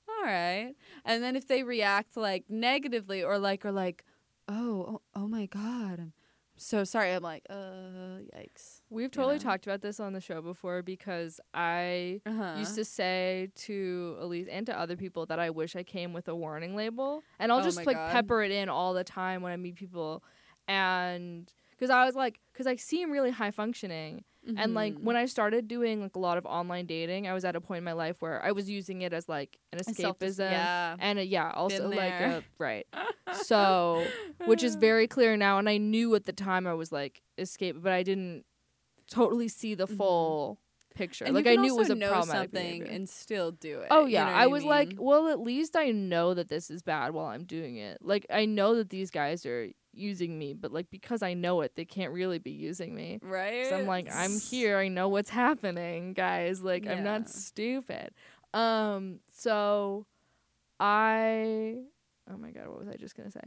[0.08, 0.74] all right.
[1.04, 4.04] And then if they react like negatively or like, or like,
[4.48, 6.12] oh, oh, oh my God, I'm
[6.56, 7.12] so sorry.
[7.12, 8.80] I'm like, uh, yikes.
[8.90, 9.40] We've totally know?
[9.40, 12.58] talked about this on the show before because I Uh-huh.
[12.58, 16.28] used to say to Elise and to other people that I wish I came with
[16.28, 18.10] a warning label, and I'll Oh just like God.
[18.10, 20.22] pepper it in all the time when I meet people,
[20.68, 24.24] and because I was like, because I seem really high functioning,
[24.56, 25.02] And like Mhm.
[25.02, 27.78] when I started doing like a lot of online dating, I was at a point
[27.78, 30.50] in my life where I was using it as like an escapism.
[30.50, 30.96] yeah.
[30.98, 32.86] And uh, yeah, also like a, right.
[33.42, 34.06] So,
[34.46, 37.76] which is very clear now and I knew at the time I was like escape,
[37.82, 38.44] but I didn't
[39.10, 39.96] totally see the Mhm.
[39.96, 40.58] full
[40.94, 41.24] picture.
[41.24, 42.94] And like I knew it was a know problematic something behavior.
[42.94, 43.88] and still do it.
[43.90, 44.98] Oh you yeah, know I was like, mean?
[45.00, 47.98] well, at least I know that this is bad while I'm doing it.
[48.00, 51.72] Like I know that these guys are using me, but like because I know it,
[51.76, 53.18] they can't really be using me.
[53.22, 53.66] right.
[53.68, 54.76] So I'm like, I'm here.
[54.78, 56.62] I know what's happening, guys.
[56.62, 58.10] Like I'm not stupid.
[58.54, 60.06] Um, so
[60.78, 61.76] I
[62.30, 63.40] oh my god, what was I just gonna say?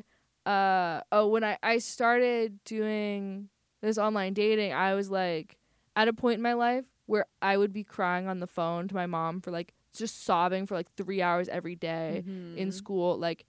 [0.45, 3.49] Uh oh, when I I started doing
[3.81, 5.57] this online dating, I was like
[5.95, 8.95] at a point in my life where I would be crying on the phone to
[8.95, 12.23] my mom for like just sobbing for like three hours every day
[12.55, 12.73] in Mhm.
[12.73, 13.45] school, like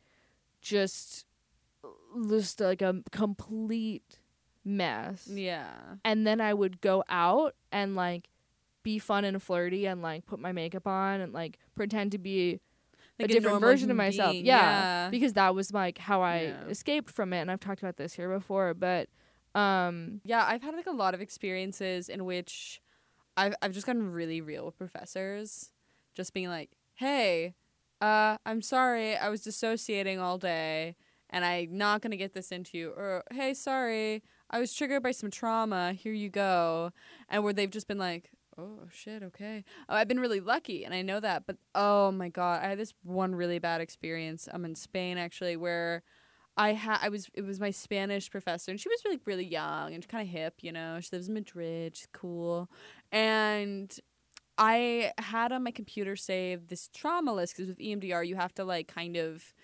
[0.62, 1.26] just
[2.28, 4.18] just like a complete
[4.64, 5.68] mess Yeah.
[6.04, 8.28] and then I would go out and like
[8.82, 12.60] be fun and flirty and like put my makeup on and like pretend to be
[13.18, 14.34] Like a different version of myself.
[14.34, 16.64] being, Yeah, because that was like how I Yeah.
[16.68, 19.08] escaped from it and I've talked about this here before, but
[19.54, 22.80] um Yeah, I've had like a lot of experiences in which
[23.36, 25.70] I've I've just gotten really real with professors,
[26.14, 27.54] just being like, "Hey,
[28.00, 30.96] uh, I'm sorry, I was dissociating all day,
[31.30, 35.12] and I'm not gonna get this into you." Or, "Hey, sorry, I was triggered by
[35.12, 35.92] some trauma.
[35.92, 36.92] Here you go,"
[37.28, 38.30] and where they've just been like.
[38.58, 39.64] Oh shit, okay.
[39.88, 42.78] Oh, I've been really lucky and I know that, but oh my god, I had
[42.78, 44.48] this one really bad experience.
[44.52, 46.02] I'm in Spain actually where
[46.56, 49.94] I had I was it was my Spanish professor and she was really really young
[49.94, 50.98] and kind of hip, you know.
[51.00, 52.68] She lives in Madrid, she's cool.
[53.12, 53.96] And
[54.58, 58.64] I had on my computer saved this trauma list because with EMDR you have to
[58.64, 59.54] like kind of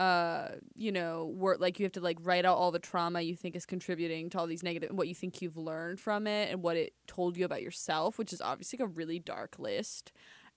[0.00, 3.36] uh you know work like you have to like write out all the trauma you
[3.36, 6.62] think is contributing to all these negative what you think you've learned from it and
[6.62, 10.10] what it told you about yourself which is obviously a really dark list.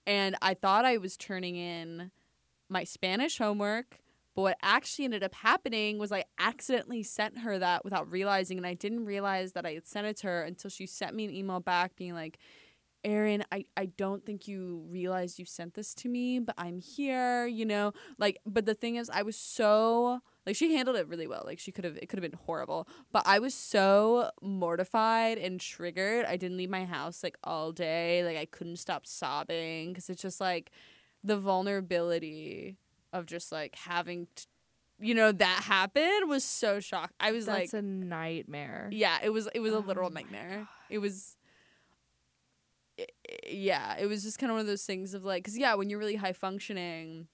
[0.08, 2.12] And i thought i was turning in
[2.69, 3.99] my spanish homework
[4.36, 8.65] but what actually ended up happening was I accidentally sent her that without realizing, and
[8.65, 11.32] I didn't realize that I had sent it to her until she sent me an
[11.32, 12.39] email back being like,
[13.04, 17.46] Erin, I, I don't think you realized you sent this to me, but I'm here,
[17.46, 17.94] you know?
[18.18, 21.44] Like, but the thing is, I was so, like, she handled it really well.
[21.46, 25.60] Like, she could have, it could have been horrible, but I was so mortified and
[25.60, 26.26] triggered.
[26.26, 28.24] I didn't leave my house, like, all day.
[28.24, 30.72] Like, I couldn't stop sobbing because it's just like
[31.24, 32.78] the vulnerability
[33.12, 34.46] of just like having, t-
[35.00, 37.13] you know, that happen was so shocked.
[37.20, 38.89] I was like, that's a nightmare.
[38.92, 40.68] yeah, it was it was a Oh literal my nightmare.
[40.89, 41.36] It was
[43.47, 45.89] yeah, it was just kind of one of those things of like cuz yeah, when
[45.89, 47.27] you're really high functioning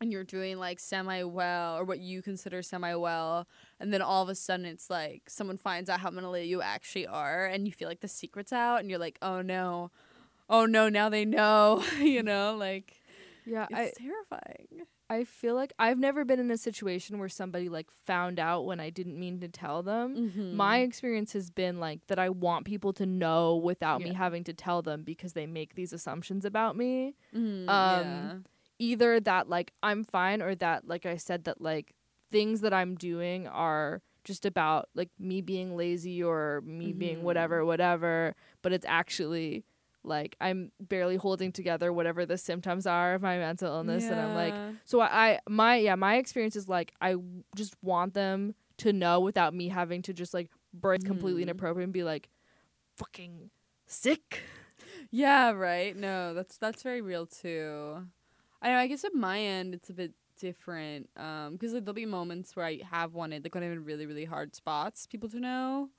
[0.00, 3.46] and you're doing like semi well or what you consider semi well
[3.78, 7.06] and then all of a sudden it's like someone finds out how mentally you actually
[7.06, 9.90] are and you feel like the secret's out and you're like, "Oh no.
[10.48, 13.01] Oh no, now they know." you know, like
[13.44, 14.86] Yeah, it's I terrifying.
[15.10, 18.80] I feel like I've never been in a situation where somebody like found out when
[18.80, 20.16] I didn't mean to tell them.
[20.16, 20.56] Mm-hmm.
[20.56, 24.54] My experience has been like that I want people to know without me having to
[24.54, 27.14] tell them because they make these assumptions about me.
[27.34, 28.32] Mhm, um, yeah.
[28.78, 31.94] Either that like I'm fine or that like I said that like
[32.30, 37.22] things that I'm doing are just about like me being lazy or me being Mhm.
[37.22, 39.64] whatever whatever, but it's actually
[40.04, 44.34] like I'm barely holding together whatever the symptoms are of my mental illness and I'm
[44.34, 48.54] like so I, I my yeah my experience is like I w- just want them
[48.78, 51.48] to know without me having to just like break completely Mhm.
[51.48, 52.28] inappropriate and be like
[52.96, 53.50] fucking
[53.86, 54.42] sick.
[55.10, 55.96] Yeah, right.
[55.96, 58.06] No, that's that's very real too.
[58.60, 61.94] I know I guess at my end it's a bit different um because like, there'll
[61.94, 65.28] be moments where I have wanted like when I'm in really really hard spots people
[65.30, 65.90] to know,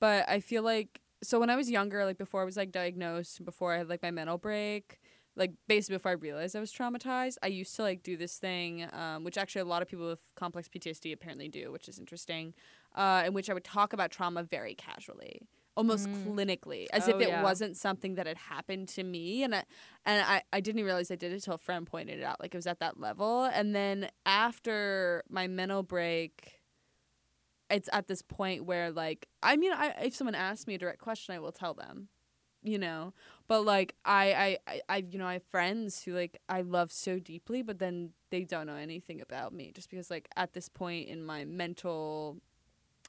[0.00, 3.44] but I feel like so when I was younger like before I was like diagnosed
[3.44, 5.00] before I had like my mental break
[5.36, 8.88] like basically before I realized I was traumatized, I used to like do this thing,
[8.92, 12.54] um, which actually a lot of people with complex PTSD apparently do, which is interesting,
[12.96, 15.42] uh, in which I would talk about trauma very casually,
[15.76, 16.24] almost Mm.
[16.24, 17.42] clinically, as Oh, if it yeah.
[17.42, 19.64] wasn't something that had happened to me, and I,
[20.04, 22.52] and I, I didn't realize I did it until a friend pointed it out, like
[22.52, 26.57] it was at that level, and then after my mental break.
[27.70, 31.00] It's at this point where, like, I mean, I, if someone asks me a direct
[31.00, 32.08] question, I will tell them,
[32.62, 33.12] you know,
[33.46, 36.92] but like I, I I I you know I have friends who like I love
[36.92, 40.68] so deeply but then they don't know anything about me just because like at this
[40.68, 42.36] point in my mental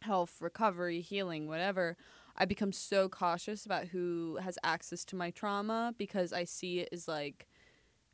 [0.01, 1.97] health recovery healing whatever
[2.37, 6.89] I become so cautious about who has access to my trauma because I see it
[6.93, 7.47] as like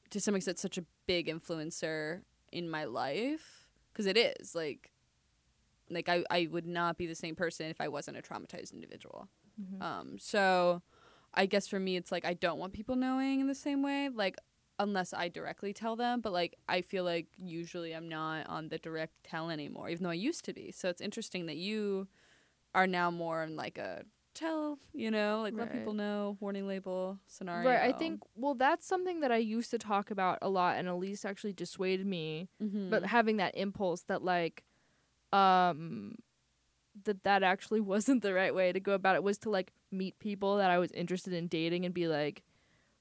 [0.09, 4.91] to some extent such a big influencer in my life because it is like
[5.89, 9.29] like I, I would not be the same person if I wasn't a traumatized individual
[9.81, 10.81] um, so
[11.33, 14.09] I guess for me, it's like I don't want people knowing in the same way,
[14.09, 14.35] like
[14.79, 16.21] unless I directly tell them.
[16.21, 20.09] But like I feel like usually I'm not on the direct tell anymore, even though
[20.11, 20.71] I used to be.
[20.71, 22.07] So it's interesting that you
[22.73, 27.19] are now more in like a tell, you know, like let people know, warning label
[27.27, 27.69] scenario.
[27.69, 27.89] Right.
[27.89, 31.25] I think well that's something that I used to talk about a lot and Elise
[31.25, 32.89] actually dissuaded me Mhm.
[32.89, 34.63] but having that impulse that like
[35.35, 36.15] um
[37.03, 40.17] that that actually wasn't the right way to go about it was to like meet
[40.19, 42.43] people that I was interested in dating and be like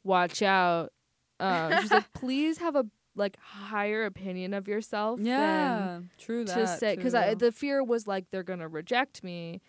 [0.02, 0.92] watch out
[1.40, 2.84] um she's like please have a
[3.16, 6.54] like higher opinion of yourself yeah, true that.
[6.54, 9.60] to say because I the fear was like they're gonna reject me,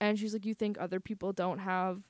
[0.00, 2.00] and she's like, you think other people don't have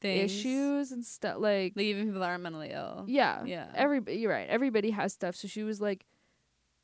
[0.00, 0.32] Things.
[0.32, 3.04] issues and stuff like like even people that aren't mentally ill.
[3.06, 3.70] yeah Yeah.
[3.74, 6.06] everybody you're right everybody has stuff so she was like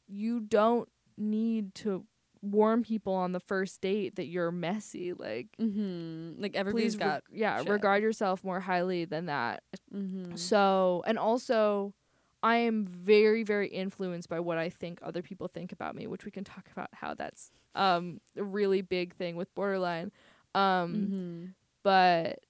[0.06, 0.86] you don't
[1.18, 2.04] need to
[2.42, 6.40] warn people on the first date that you're messy like Mm-hmm.
[6.40, 7.22] Like everybody's re- got.
[7.32, 7.68] yeah shit.
[7.68, 9.62] regard yourself more highly than that
[9.94, 10.36] Mm-hmm.
[10.36, 11.94] so and also
[12.42, 16.24] I am very very influenced by what I think other people think about me which
[16.24, 20.12] we can talk about how that's um a really big thing with borderline
[20.54, 21.44] um mm-hmm.
[21.82, 22.40] but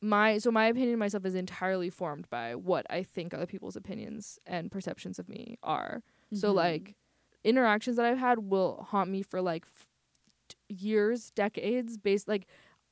[0.00, 3.76] my so my opinion of myself is entirely formed by what I think other people's
[3.76, 6.02] opinions and perceptions of me are.
[6.32, 6.56] So Mm-hmm.
[6.56, 6.94] like
[7.44, 9.86] interactions that I've had will haunt me for like f-
[10.68, 12.46] years, decades based like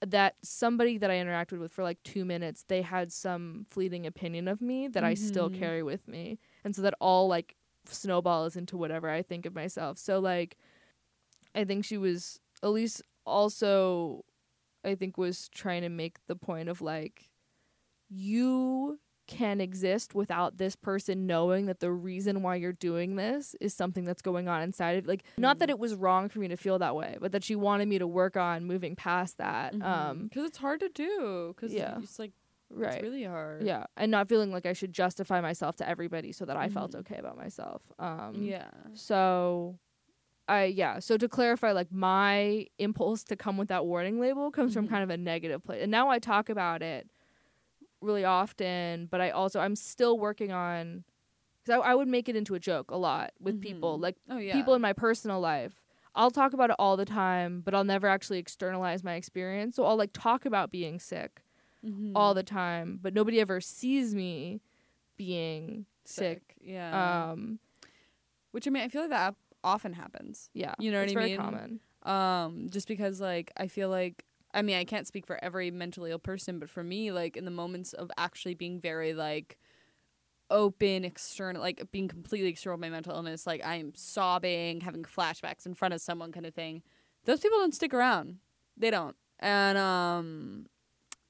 [0.06, 4.48] that somebody that I interacted with for like 2 minutes, they had some fleeting opinion
[4.48, 5.54] of me that I still Mhm.
[5.58, 6.38] carry with me.
[6.64, 9.98] And so that all like snowballs into whatever I think of myself.
[9.98, 10.56] So like
[11.54, 14.24] I think she was Elise also
[14.84, 17.30] I think was trying to make the point of like
[18.08, 23.72] you can exist without this person knowing that the reason why you're doing this is
[23.72, 26.56] something that's going on inside of like not that it was wrong for me to
[26.56, 30.24] feel that way but that she wanted me to work on moving past that um
[30.24, 31.54] because it's hard to do.
[31.56, 31.98] Because yeah.
[32.02, 32.32] it's like
[32.70, 33.62] right it's really hard.
[33.64, 36.92] yeah and not feeling like I should justify myself to everybody so that I felt
[36.92, 37.00] Mhm.
[37.00, 38.70] okay about myself um Yeah.
[38.94, 39.78] so
[40.48, 44.74] I yeah, so to clarify like my impulse to come with that warning label comes
[44.74, 44.90] from Mhm.
[44.90, 45.80] kind of a negative place.
[45.82, 47.08] And now I talk about it
[48.02, 51.04] really often, but I also I'm still working on
[51.64, 54.02] cuz I, I would make it into a joke a lot with people, Mhm.
[54.02, 54.52] like Oh yeah.
[54.54, 55.80] people in my personal life.
[56.14, 59.76] I'll talk about it all the time, but I'll never actually externalize my experience.
[59.76, 61.42] So I'll like talk about being sick
[61.84, 62.12] Mhm.
[62.14, 64.60] all the time, but nobody ever sees me
[65.16, 66.54] being sick.
[66.60, 67.30] Yeah.
[67.32, 67.58] Um
[68.50, 69.34] Which I mean, I feel like that
[69.64, 70.50] often happens.
[70.52, 70.74] yeah.
[70.78, 71.36] You know what it's I very mean?
[71.38, 71.80] common.
[72.02, 76.10] Um, just because like I feel like I mean I can't speak for every mentally
[76.10, 79.58] ill person, but for me, like in the moments of actually being very like
[80.50, 85.64] open external like being completely external with my mental illness like i'm sobbing having flashbacks
[85.64, 86.82] in front of someone kind of thing
[87.24, 88.38] those people don't stick around.
[88.76, 89.16] They don't.
[89.38, 90.66] And um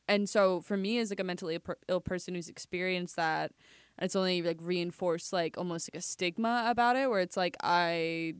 [0.08, 1.58] and so for me as like a mentally
[1.88, 3.52] ill person who's experienced that
[3.98, 8.34] it's only like reinforced like almost like a stigma about it where it's like i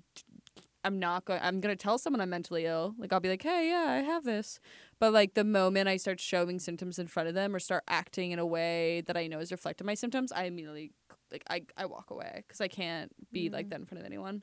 [0.84, 3.42] i'm not going i'm going to tell someone i'm mentally ill like i'll be like
[3.42, 4.58] hey yeah i have this
[4.98, 8.30] but like the moment i start showing symptoms in front of them or start acting
[8.32, 10.92] in a way that i know is reflecting my symptoms i immediately
[11.30, 13.70] like i, I walk away because i can't be like Mm.
[13.70, 14.42] that in front of anyone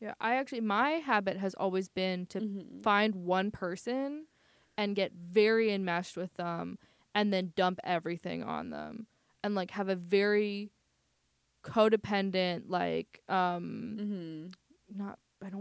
[0.00, 2.82] Yeah, I actually my habit has always been to Mhm.
[2.84, 4.26] find one person
[4.76, 6.78] and get very enmeshed with them
[7.14, 9.08] and then dump everything on them
[9.42, 10.70] and like have a very
[11.64, 14.98] codependent like um mm-hmm.
[14.98, 15.18] not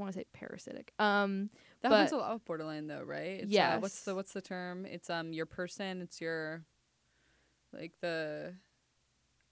[0.08, 0.94] want to say parasitic.
[1.00, 1.50] Um
[1.82, 4.42] that But- happens a lot with borderline though right it's, uh, what's the what's the
[4.42, 6.64] term it's um your person it's your
[7.74, 8.54] like the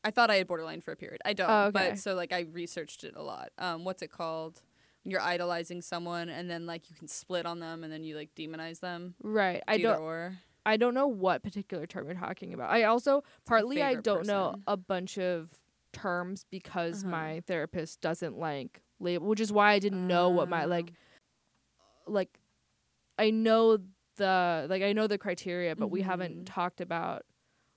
[0.03, 1.19] I thought I had borderline for a period.
[1.25, 1.71] I don't, Oh, okay.
[1.89, 3.49] but so like I researched it a lot.
[3.57, 4.61] Um, what's it called?
[5.03, 8.29] You're idolizing someone and then like you can split on them and then you like
[8.35, 9.15] demonize them.
[9.23, 9.63] right.
[9.67, 10.37] I don't or.
[10.67, 12.69] I don't know what particular term you're talking about.
[12.71, 15.49] I also partly I don't know a bunch of
[15.91, 17.11] terms because Uh-huh.
[17.11, 20.93] my therapist doesn't like label, which is why I didn't know what my like
[22.07, 22.39] like
[23.17, 23.77] I know
[24.17, 26.45] the like I know the criteria, but we haven't Mhm.
[26.45, 27.23] talked about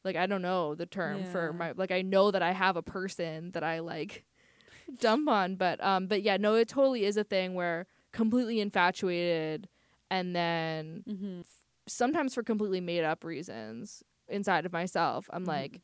[0.05, 2.83] like I don't know the term for my like I know that I have a
[2.83, 4.25] person that I like
[5.01, 9.69] dump on, but um but yeah, no, it totally is a thing where completely infatuated
[10.11, 11.41] and then Mm-hmm.
[11.87, 15.47] sometimes for completely made up reasons inside of myself, I'm Mhm.
[15.49, 15.81] like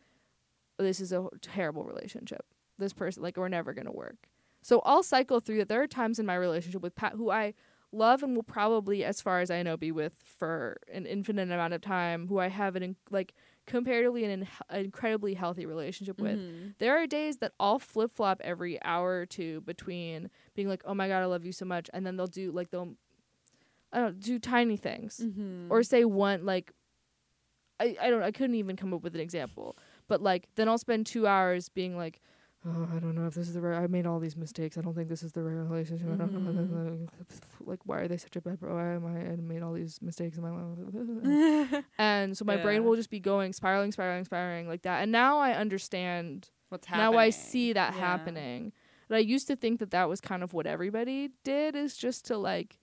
[0.78, 2.44] this is a terrible relationship.
[2.78, 4.28] This person like we're never going to work.
[4.64, 5.68] So I'll cycle through it.
[5.68, 7.52] There are times in my relationship with Pat who I
[7.92, 11.74] love and will probably, as far as I know, be with for an infinite amount
[11.74, 12.28] of time.
[12.28, 13.34] Who I have an in, like
[13.66, 16.38] comparatively an in, incredibly healthy relationship with.
[16.38, 16.68] Mm-hmm.
[16.78, 20.94] There are days that I'll flip flop every hour or two between being like, "Oh
[20.94, 22.94] my god, I love you so much," and then they'll do like they'll,
[23.92, 25.66] I don't do tiny things Mm-hmm.
[25.70, 26.72] or say one like
[27.78, 29.76] I, I don't I couldn't even come up with an example.
[30.08, 32.22] But like then I'll spend two hours being like,
[32.66, 34.78] Oh, I don't know if this is the right I made all these mistakes.
[34.78, 36.08] I don't think this is the right relationship.
[36.08, 37.06] I don't know
[37.66, 38.74] like why are they such a bad bro?
[38.74, 41.84] Why am I I made all these mistakes in my life?
[41.98, 42.62] and so my Yeah.
[42.62, 45.02] brain will just be going spiraling, spiraling, spiraling like that.
[45.02, 47.12] And now I understand What's happening?
[47.12, 48.00] now I see that Yeah.
[48.00, 48.72] happening.
[49.08, 52.24] But I used to think that that was kind of what everybody did is just
[52.26, 52.78] to like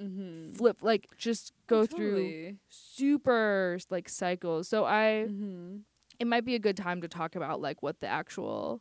[0.00, 0.52] Mm-hmm.
[0.54, 2.32] flip, like just go through
[2.68, 4.68] super like cycles.
[4.68, 5.76] So I Mm-hmm.
[6.18, 8.80] it might be a good time to talk about like what the actual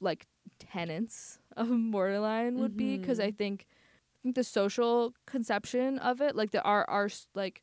[0.00, 0.26] like
[0.58, 6.36] tenets of borderline would be because I think I think the social conception of it,
[6.36, 7.62] like the our our like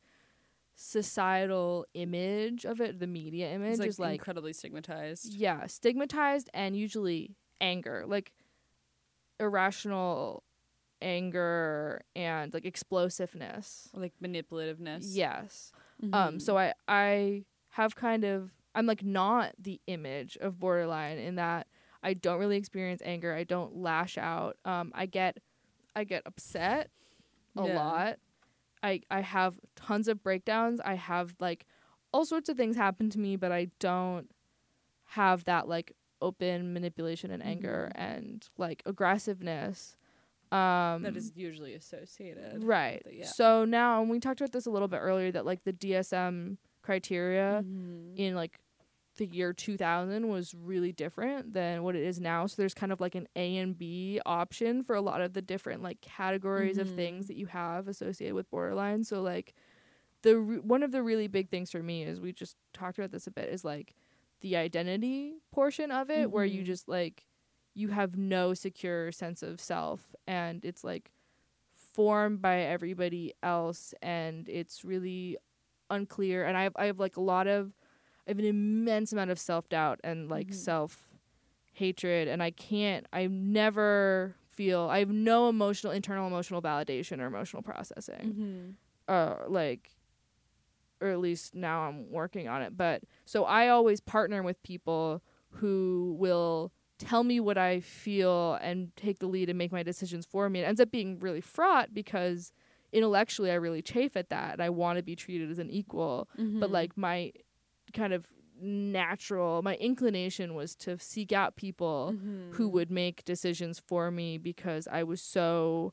[0.74, 5.34] societal image of it, the media image It's like, is like incredibly stigmatized.
[5.34, 8.32] yeah, stigmatized and usually anger, like
[9.40, 10.42] irrational
[11.00, 13.88] anger and like explosiveness.
[13.94, 15.04] Like manipulativeness.
[15.14, 15.72] Yes.
[16.02, 16.14] Mm-hmm.
[16.14, 21.36] Um so I I have kind of I'm like not the image of borderline in
[21.36, 21.66] that
[22.02, 23.34] I don't really experience anger.
[23.34, 24.56] I don't lash out.
[24.64, 25.38] Um I get
[25.96, 26.90] I get upset
[27.56, 27.74] a Yeah.
[27.76, 28.18] lot.
[28.82, 30.80] I I have tons of breakdowns.
[30.80, 31.66] I have like
[32.12, 34.30] all sorts of things happen to me, but I don't
[35.06, 39.96] have that like open manipulation and anger and like aggressiveness.
[40.52, 42.62] Um that is usually associated.
[42.64, 43.02] right.
[43.10, 43.26] yeah.
[43.26, 46.58] So now and we talked about this a little bit earlier that like the DSM
[46.82, 48.16] criteria Mhm.
[48.16, 48.58] in like
[49.18, 52.46] the year 2000 was really different than what it is now.
[52.46, 55.42] So there's kind of like an A and B option for a lot of the
[55.42, 59.04] different like categories of things that you have associated with borderline.
[59.04, 59.54] So like
[60.22, 63.12] the re- one of the really big things for me is we just talked about
[63.12, 63.94] this a bit is like
[64.40, 66.66] the identity portion of it where you Mhm.
[66.66, 67.26] just like
[67.74, 71.12] you have no secure sense of self and it's like
[71.72, 75.36] formed by everybody else and it's really
[75.90, 77.72] unclear and I have I have like a lot of
[78.28, 80.54] I have an immense amount of self doubt and like Mhm.
[80.54, 81.08] self
[81.72, 87.26] hatred and I can't I never feel I have no emotional internal emotional validation or
[87.26, 88.76] emotional processing
[89.08, 89.12] Mhm.
[89.12, 89.90] uh like
[91.00, 95.22] or at least now I'm working on it but so I always partner with people
[95.50, 100.26] who will tell me what I feel and take the lead and make my decisions
[100.26, 102.52] for me it ends up being really fraught because
[102.92, 106.28] intellectually I really chafe at that and I want to be treated as an equal
[106.36, 106.72] but Mhm.
[106.72, 107.32] like my
[107.92, 108.26] kind of
[108.60, 112.16] natural my inclination was to seek out people
[112.52, 112.72] who Mhm.
[112.72, 115.92] would make decisions for me because I was so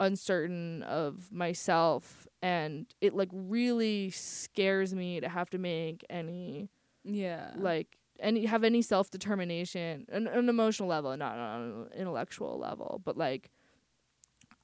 [0.00, 6.68] uncertain of myself and it like really scares me to have to make any
[7.04, 12.58] yeah like any have any self determination an, an emotional level not on an intellectual
[12.58, 13.50] level but like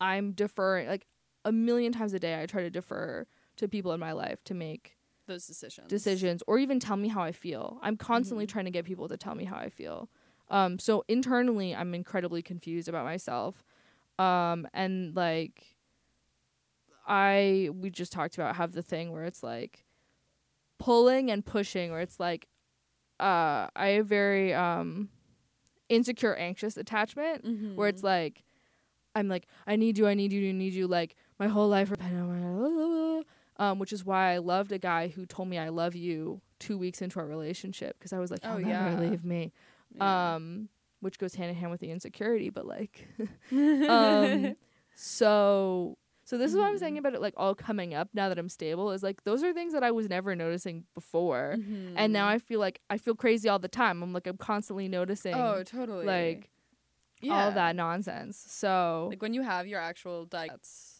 [0.00, 1.06] I'm deferring like
[1.44, 3.26] a million times a day I try to defer
[3.56, 4.96] to people in my life to make
[5.26, 7.78] those decisions decisions or even tell me how I feel.
[7.82, 8.50] I'm constantly Mhm.
[8.50, 10.08] trying to get people to tell me how I feel.
[10.50, 13.64] Um, so internally, I'm incredibly confused about myself.
[14.18, 15.76] Um, and like,
[17.06, 19.84] I, we just talked about have the thing where it's like
[20.78, 22.48] pulling and pushing, where it's like,
[23.20, 25.08] uh, I have very, um,
[25.88, 27.76] insecure, anxious attachment Mhm.
[27.76, 28.44] where it's like
[29.14, 31.92] I'm like I need you, I need you, I need you like my whole life
[33.62, 36.76] um which is why I loved a guy who told me I love you 2
[36.78, 38.96] weeks into our relationship because I was like Oh, yeah.
[38.98, 39.52] leave me
[39.94, 40.34] Yeah.
[40.34, 40.68] um
[41.00, 43.08] which goes hand in hand with the insecurity but like
[43.88, 44.54] um
[44.94, 46.98] so so this is what I'm saying Mhm.
[46.98, 49.72] about it like all coming up now that I'm stable is like those are things
[49.72, 51.56] that I was never noticing before
[51.96, 52.34] and now Mhm.
[52.34, 55.62] I feel like I feel crazy all the time I'm like I'm constantly noticing oh
[55.64, 56.50] totally like
[57.20, 57.32] yeah.
[57.34, 60.91] all that nonsense so like when you have your actual diets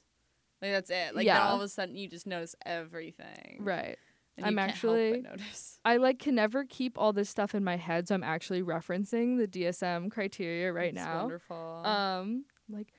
[0.62, 1.42] like that's it like Yeah.
[1.48, 3.98] all of a sudden you just notice everything right
[4.42, 7.76] I'm actually- help but notice I like can never keep all this stuff in my
[7.76, 11.20] head, so I'm actually referencing the DSM criteria right It's now.
[11.22, 12.92] wonderful Um, like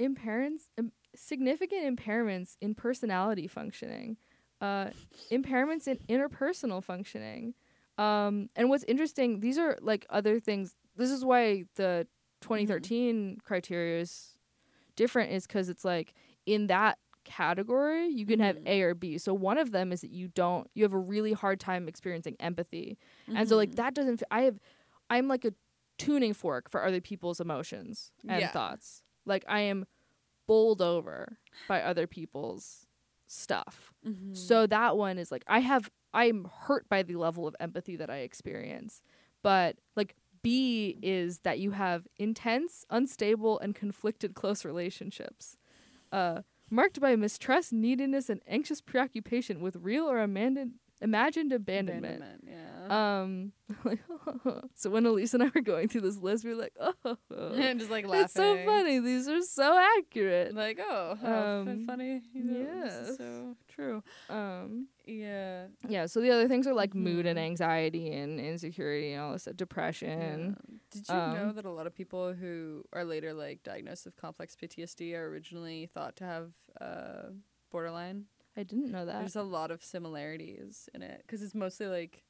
[0.00, 4.16] impairments, um, significant impairments in personality functioning,
[4.60, 4.90] uh,
[5.30, 7.54] impairments in interpersonal functioning.
[7.98, 10.74] Um, and what's interesting, these are like other things.
[10.96, 12.06] This is why the
[12.40, 14.38] 2013 criteria is
[14.96, 16.14] different, is because it's like
[16.46, 16.98] in that
[17.28, 18.66] category you can have Mhm.
[18.66, 19.18] A or B.
[19.18, 22.36] So one of them is that you don't, you have a really hard time experiencing
[22.40, 22.98] empathy.
[23.28, 23.76] And so like Mhm.
[23.76, 24.22] that doesn't.
[24.22, 24.58] f- I have.
[25.10, 25.52] I'm like a
[25.98, 28.50] tuning fork for other people's emotions and Yeah.
[28.50, 29.02] thoughts.
[29.26, 29.86] Like I am
[30.46, 32.86] bowled over by other people's
[33.26, 33.92] stuff.
[34.06, 34.34] Mhm.
[34.36, 35.90] So that one is like I have.
[36.14, 39.02] I'm hurt by the level of empathy that I experience,
[39.42, 45.58] but like B is that you have intense, unstable, and conflicted close relationships.
[46.12, 52.16] Uh, marked by mistrust, neediness, and anxious preoccupation with real or imagined imagined abandonment.
[52.22, 52.64] Abandonment, yeah.
[53.20, 53.52] Um,
[53.84, 54.00] like,
[54.74, 57.16] so when Elise and I were going through this list, we were like, oh,
[57.54, 58.24] and just like laughing.
[58.24, 58.98] it's so funny.
[58.98, 60.54] These are so accurate.
[60.54, 62.22] Like, oh, Um, funny.
[62.32, 63.16] You know, yes.
[63.18, 64.02] so true.
[64.30, 65.66] Um, Yeah.
[65.86, 66.06] yeah.
[66.06, 67.42] So the other things are like mood and Mhm.
[67.42, 70.56] anxiety and insecurity and all this stuff, depression.
[70.68, 70.76] Yeah.
[70.90, 74.16] Did you know um, that a lot of people who are later like diagnosed with
[74.16, 77.30] complex PTSD are originally thought to have uh,
[77.70, 78.24] borderline?
[78.58, 79.20] I didn't know that.
[79.20, 82.24] There's a lot of similarities in it because it's mostly like,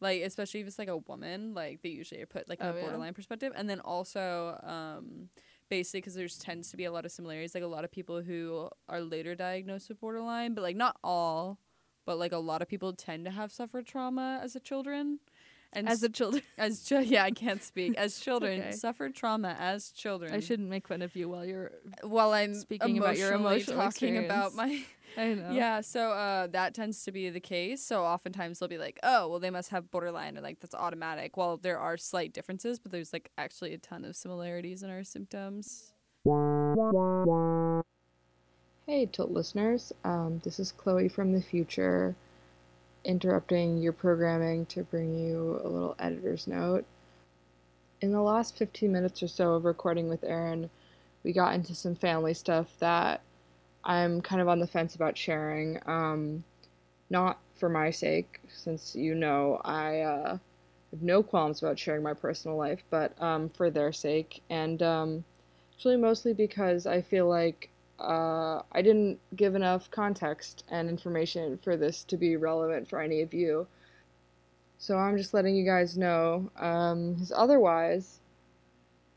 [0.00, 2.80] like especially if it's like a woman, like they usually put like Oh, a yeah.
[2.80, 5.28] borderline perspective, and then also um,
[5.68, 7.54] basically because there's tends to be a lot of similarities.
[7.54, 11.58] Like a lot of people who are later diagnosed with borderline, but like not all,
[12.06, 15.18] but like a lot of people tend to have suffered trauma as a children.
[15.74, 17.96] And As a children, as chi- yeah, I can't speak.
[17.96, 18.72] As children, okay.
[18.72, 20.34] suffered trauma as children.
[20.34, 21.72] I shouldn't make fun of you while you're.
[22.02, 24.82] While I'm speaking about your emotional talking about my
[25.16, 25.50] I know.
[25.50, 27.82] yeah, so uh, that tends to be the case.
[27.82, 31.36] So oftentimes they'll be like, "Oh, well, they must have borderline," or like that's automatic.
[31.36, 35.04] Well, there are slight differences, but there's like actually a ton of similarities in our
[35.04, 35.92] symptoms.
[38.86, 39.92] Hey, Tilt listeners.
[40.04, 42.14] Um, this is Chloe from the future,
[43.04, 46.84] interrupting your programming to bring you a little editor's note.
[48.00, 50.68] In the last 15 minutes or so of recording with Erin,
[51.22, 53.20] we got into some family stuff that
[53.84, 55.80] I'm kind of on the fence about sharing.
[55.86, 56.44] Um,
[57.10, 60.38] not for my sake, since you know I uh,
[60.90, 64.42] have no qualms about sharing my personal life, but um, for their sake.
[64.50, 65.24] And um,
[65.74, 67.70] actually, mostly because I feel like
[68.00, 73.22] uh, I didn't give enough context and information for this to be relevant for any
[73.22, 73.66] of you.
[74.78, 76.50] So I'm just letting you guys know.
[76.56, 78.20] Um, 'cause otherwise,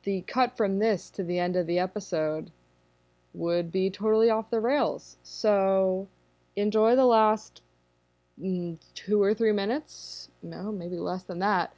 [0.03, 2.51] the cut from this to the end of the episode
[3.35, 5.17] would be totally off the rails.
[5.23, 6.07] So
[6.55, 7.61] enjoy the last
[8.41, 11.73] mm, two or three minutes, no, maybe less than that,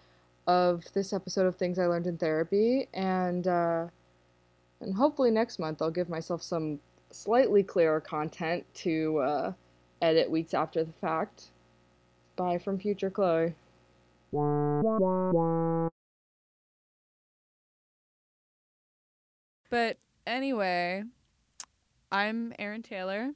[0.46, 2.88] of this episode of Things I Learned in Therapy.
[2.94, 3.88] And, uh,
[4.82, 6.80] and hopefully next month I'll give myself some
[7.12, 9.54] slightly clearer content to uh,
[10.02, 11.46] edit weeks after the fact.
[12.36, 13.56] Bye from future Chloe.
[19.70, 21.04] But anyway,
[22.12, 23.32] I'm Erin Taylor,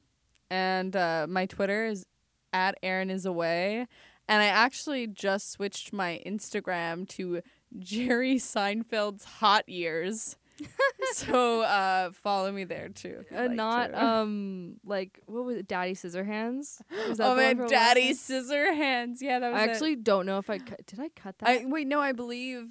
[0.49, 2.05] and uh, my Twitter is
[2.53, 3.87] at Erin is away,
[4.27, 7.41] and I actually just switched my Instagram to
[7.79, 10.37] Jerry Seinfeld's hot years.
[11.13, 13.25] so uh, follow me there too.
[13.33, 14.05] Uh, like not to.
[14.05, 16.81] um like what was it, Daddy Scissorhands?
[17.09, 18.13] Was that oh man, one from last Daddy?
[18.13, 19.17] Scissorhands.
[19.21, 19.69] Yeah, that was I it.
[19.69, 20.85] actually don't know if I cut.
[20.85, 21.49] Did I cut that?
[21.49, 22.67] I wait, no, I believe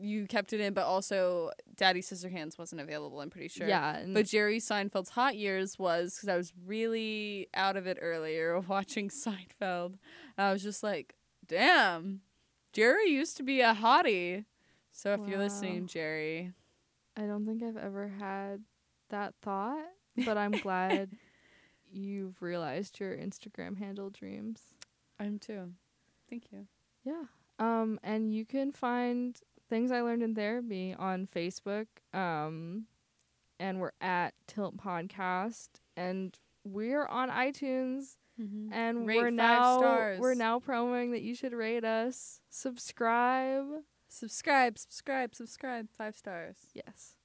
[0.00, 3.20] you kept it in, but also Daddy Scissorhands wasn't available.
[3.20, 3.68] I'm pretty sure.
[3.68, 8.58] Yeah, But Jerry Seinfeld's Hot Years was because I was really out of it earlier
[8.68, 9.98] watching Seinfeld.
[10.36, 11.14] And I was just like,
[11.46, 12.20] damn,
[12.72, 14.44] Jerry used to be a hottie.
[14.92, 16.52] So if you're listening, Jerry,
[17.16, 18.62] I don't think I've ever had
[19.10, 19.84] that thought,
[20.24, 21.10] but I'm glad
[21.92, 24.60] you've realized your Instagram handle dreams.
[25.20, 25.72] I'm too.
[26.30, 26.66] Thank you.
[27.04, 27.24] Yeah.
[27.58, 29.38] Um, and you can find
[29.68, 31.86] things I learned in therapy on Facebook.
[32.12, 32.84] Um,
[33.58, 40.20] and we're at Tilt Podcast, and we're on iTunes, and Rate we're now stars.
[40.20, 43.64] we're now promoting that you should rate us, subscribe.
[44.08, 45.88] Subscribe, subscribe, subscribe.
[45.96, 46.56] Five stars.
[46.74, 47.16] Yes.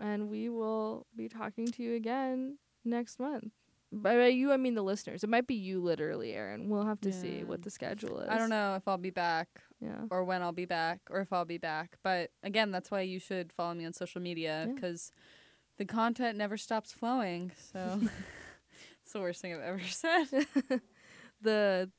[0.00, 3.52] And we will be talking to you again next month.
[3.92, 5.24] By by you, I mean the listeners.
[5.24, 6.68] It might be you, literally, Erin.
[6.68, 8.28] We'll have to see what the schedule is.
[8.28, 9.48] I don't know if I'll be back
[9.80, 10.02] Yeah.
[10.10, 11.96] or when I'll be back or if I'll be back.
[12.02, 14.74] But again, that's why you should follow me on social media Yeah.
[14.74, 15.10] because
[15.78, 17.52] the content never stops flowing.
[17.72, 18.00] So
[19.02, 20.26] it's the worst thing I've ever said.
[21.40, 21.90] the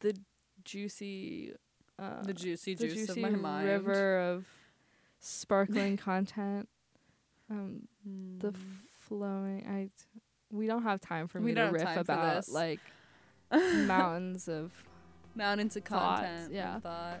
[0.00, 0.16] the
[0.64, 1.52] juicy
[1.98, 3.66] uh, the juicy the juice juicy of my mind.
[3.68, 4.46] river of
[5.20, 6.68] sparkling content.
[7.50, 7.88] Um,
[8.38, 8.56] the Mm.
[9.00, 9.66] flowing.
[9.66, 9.90] I
[10.50, 12.80] we don't have time for We me to riff about like
[13.86, 14.72] mountains of
[15.38, 16.46] mountains of thoughts, content.
[16.46, 16.80] and yeah.
[16.80, 17.20] Thought.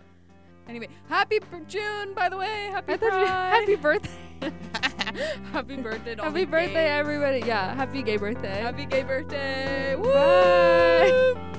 [0.68, 2.68] Anyway, happy b- June, by the way.
[2.70, 3.50] Happy I thought you- Pride.
[3.60, 4.10] happy birthday.
[5.52, 6.14] happy birthday.
[6.14, 7.00] to all Happy the birthday, gays.
[7.00, 7.40] everybody.
[7.46, 8.60] Yeah, happy gay birthday.
[8.60, 9.96] Happy gay birthday.
[9.96, 10.12] Woo!
[10.12, 11.54] Bye.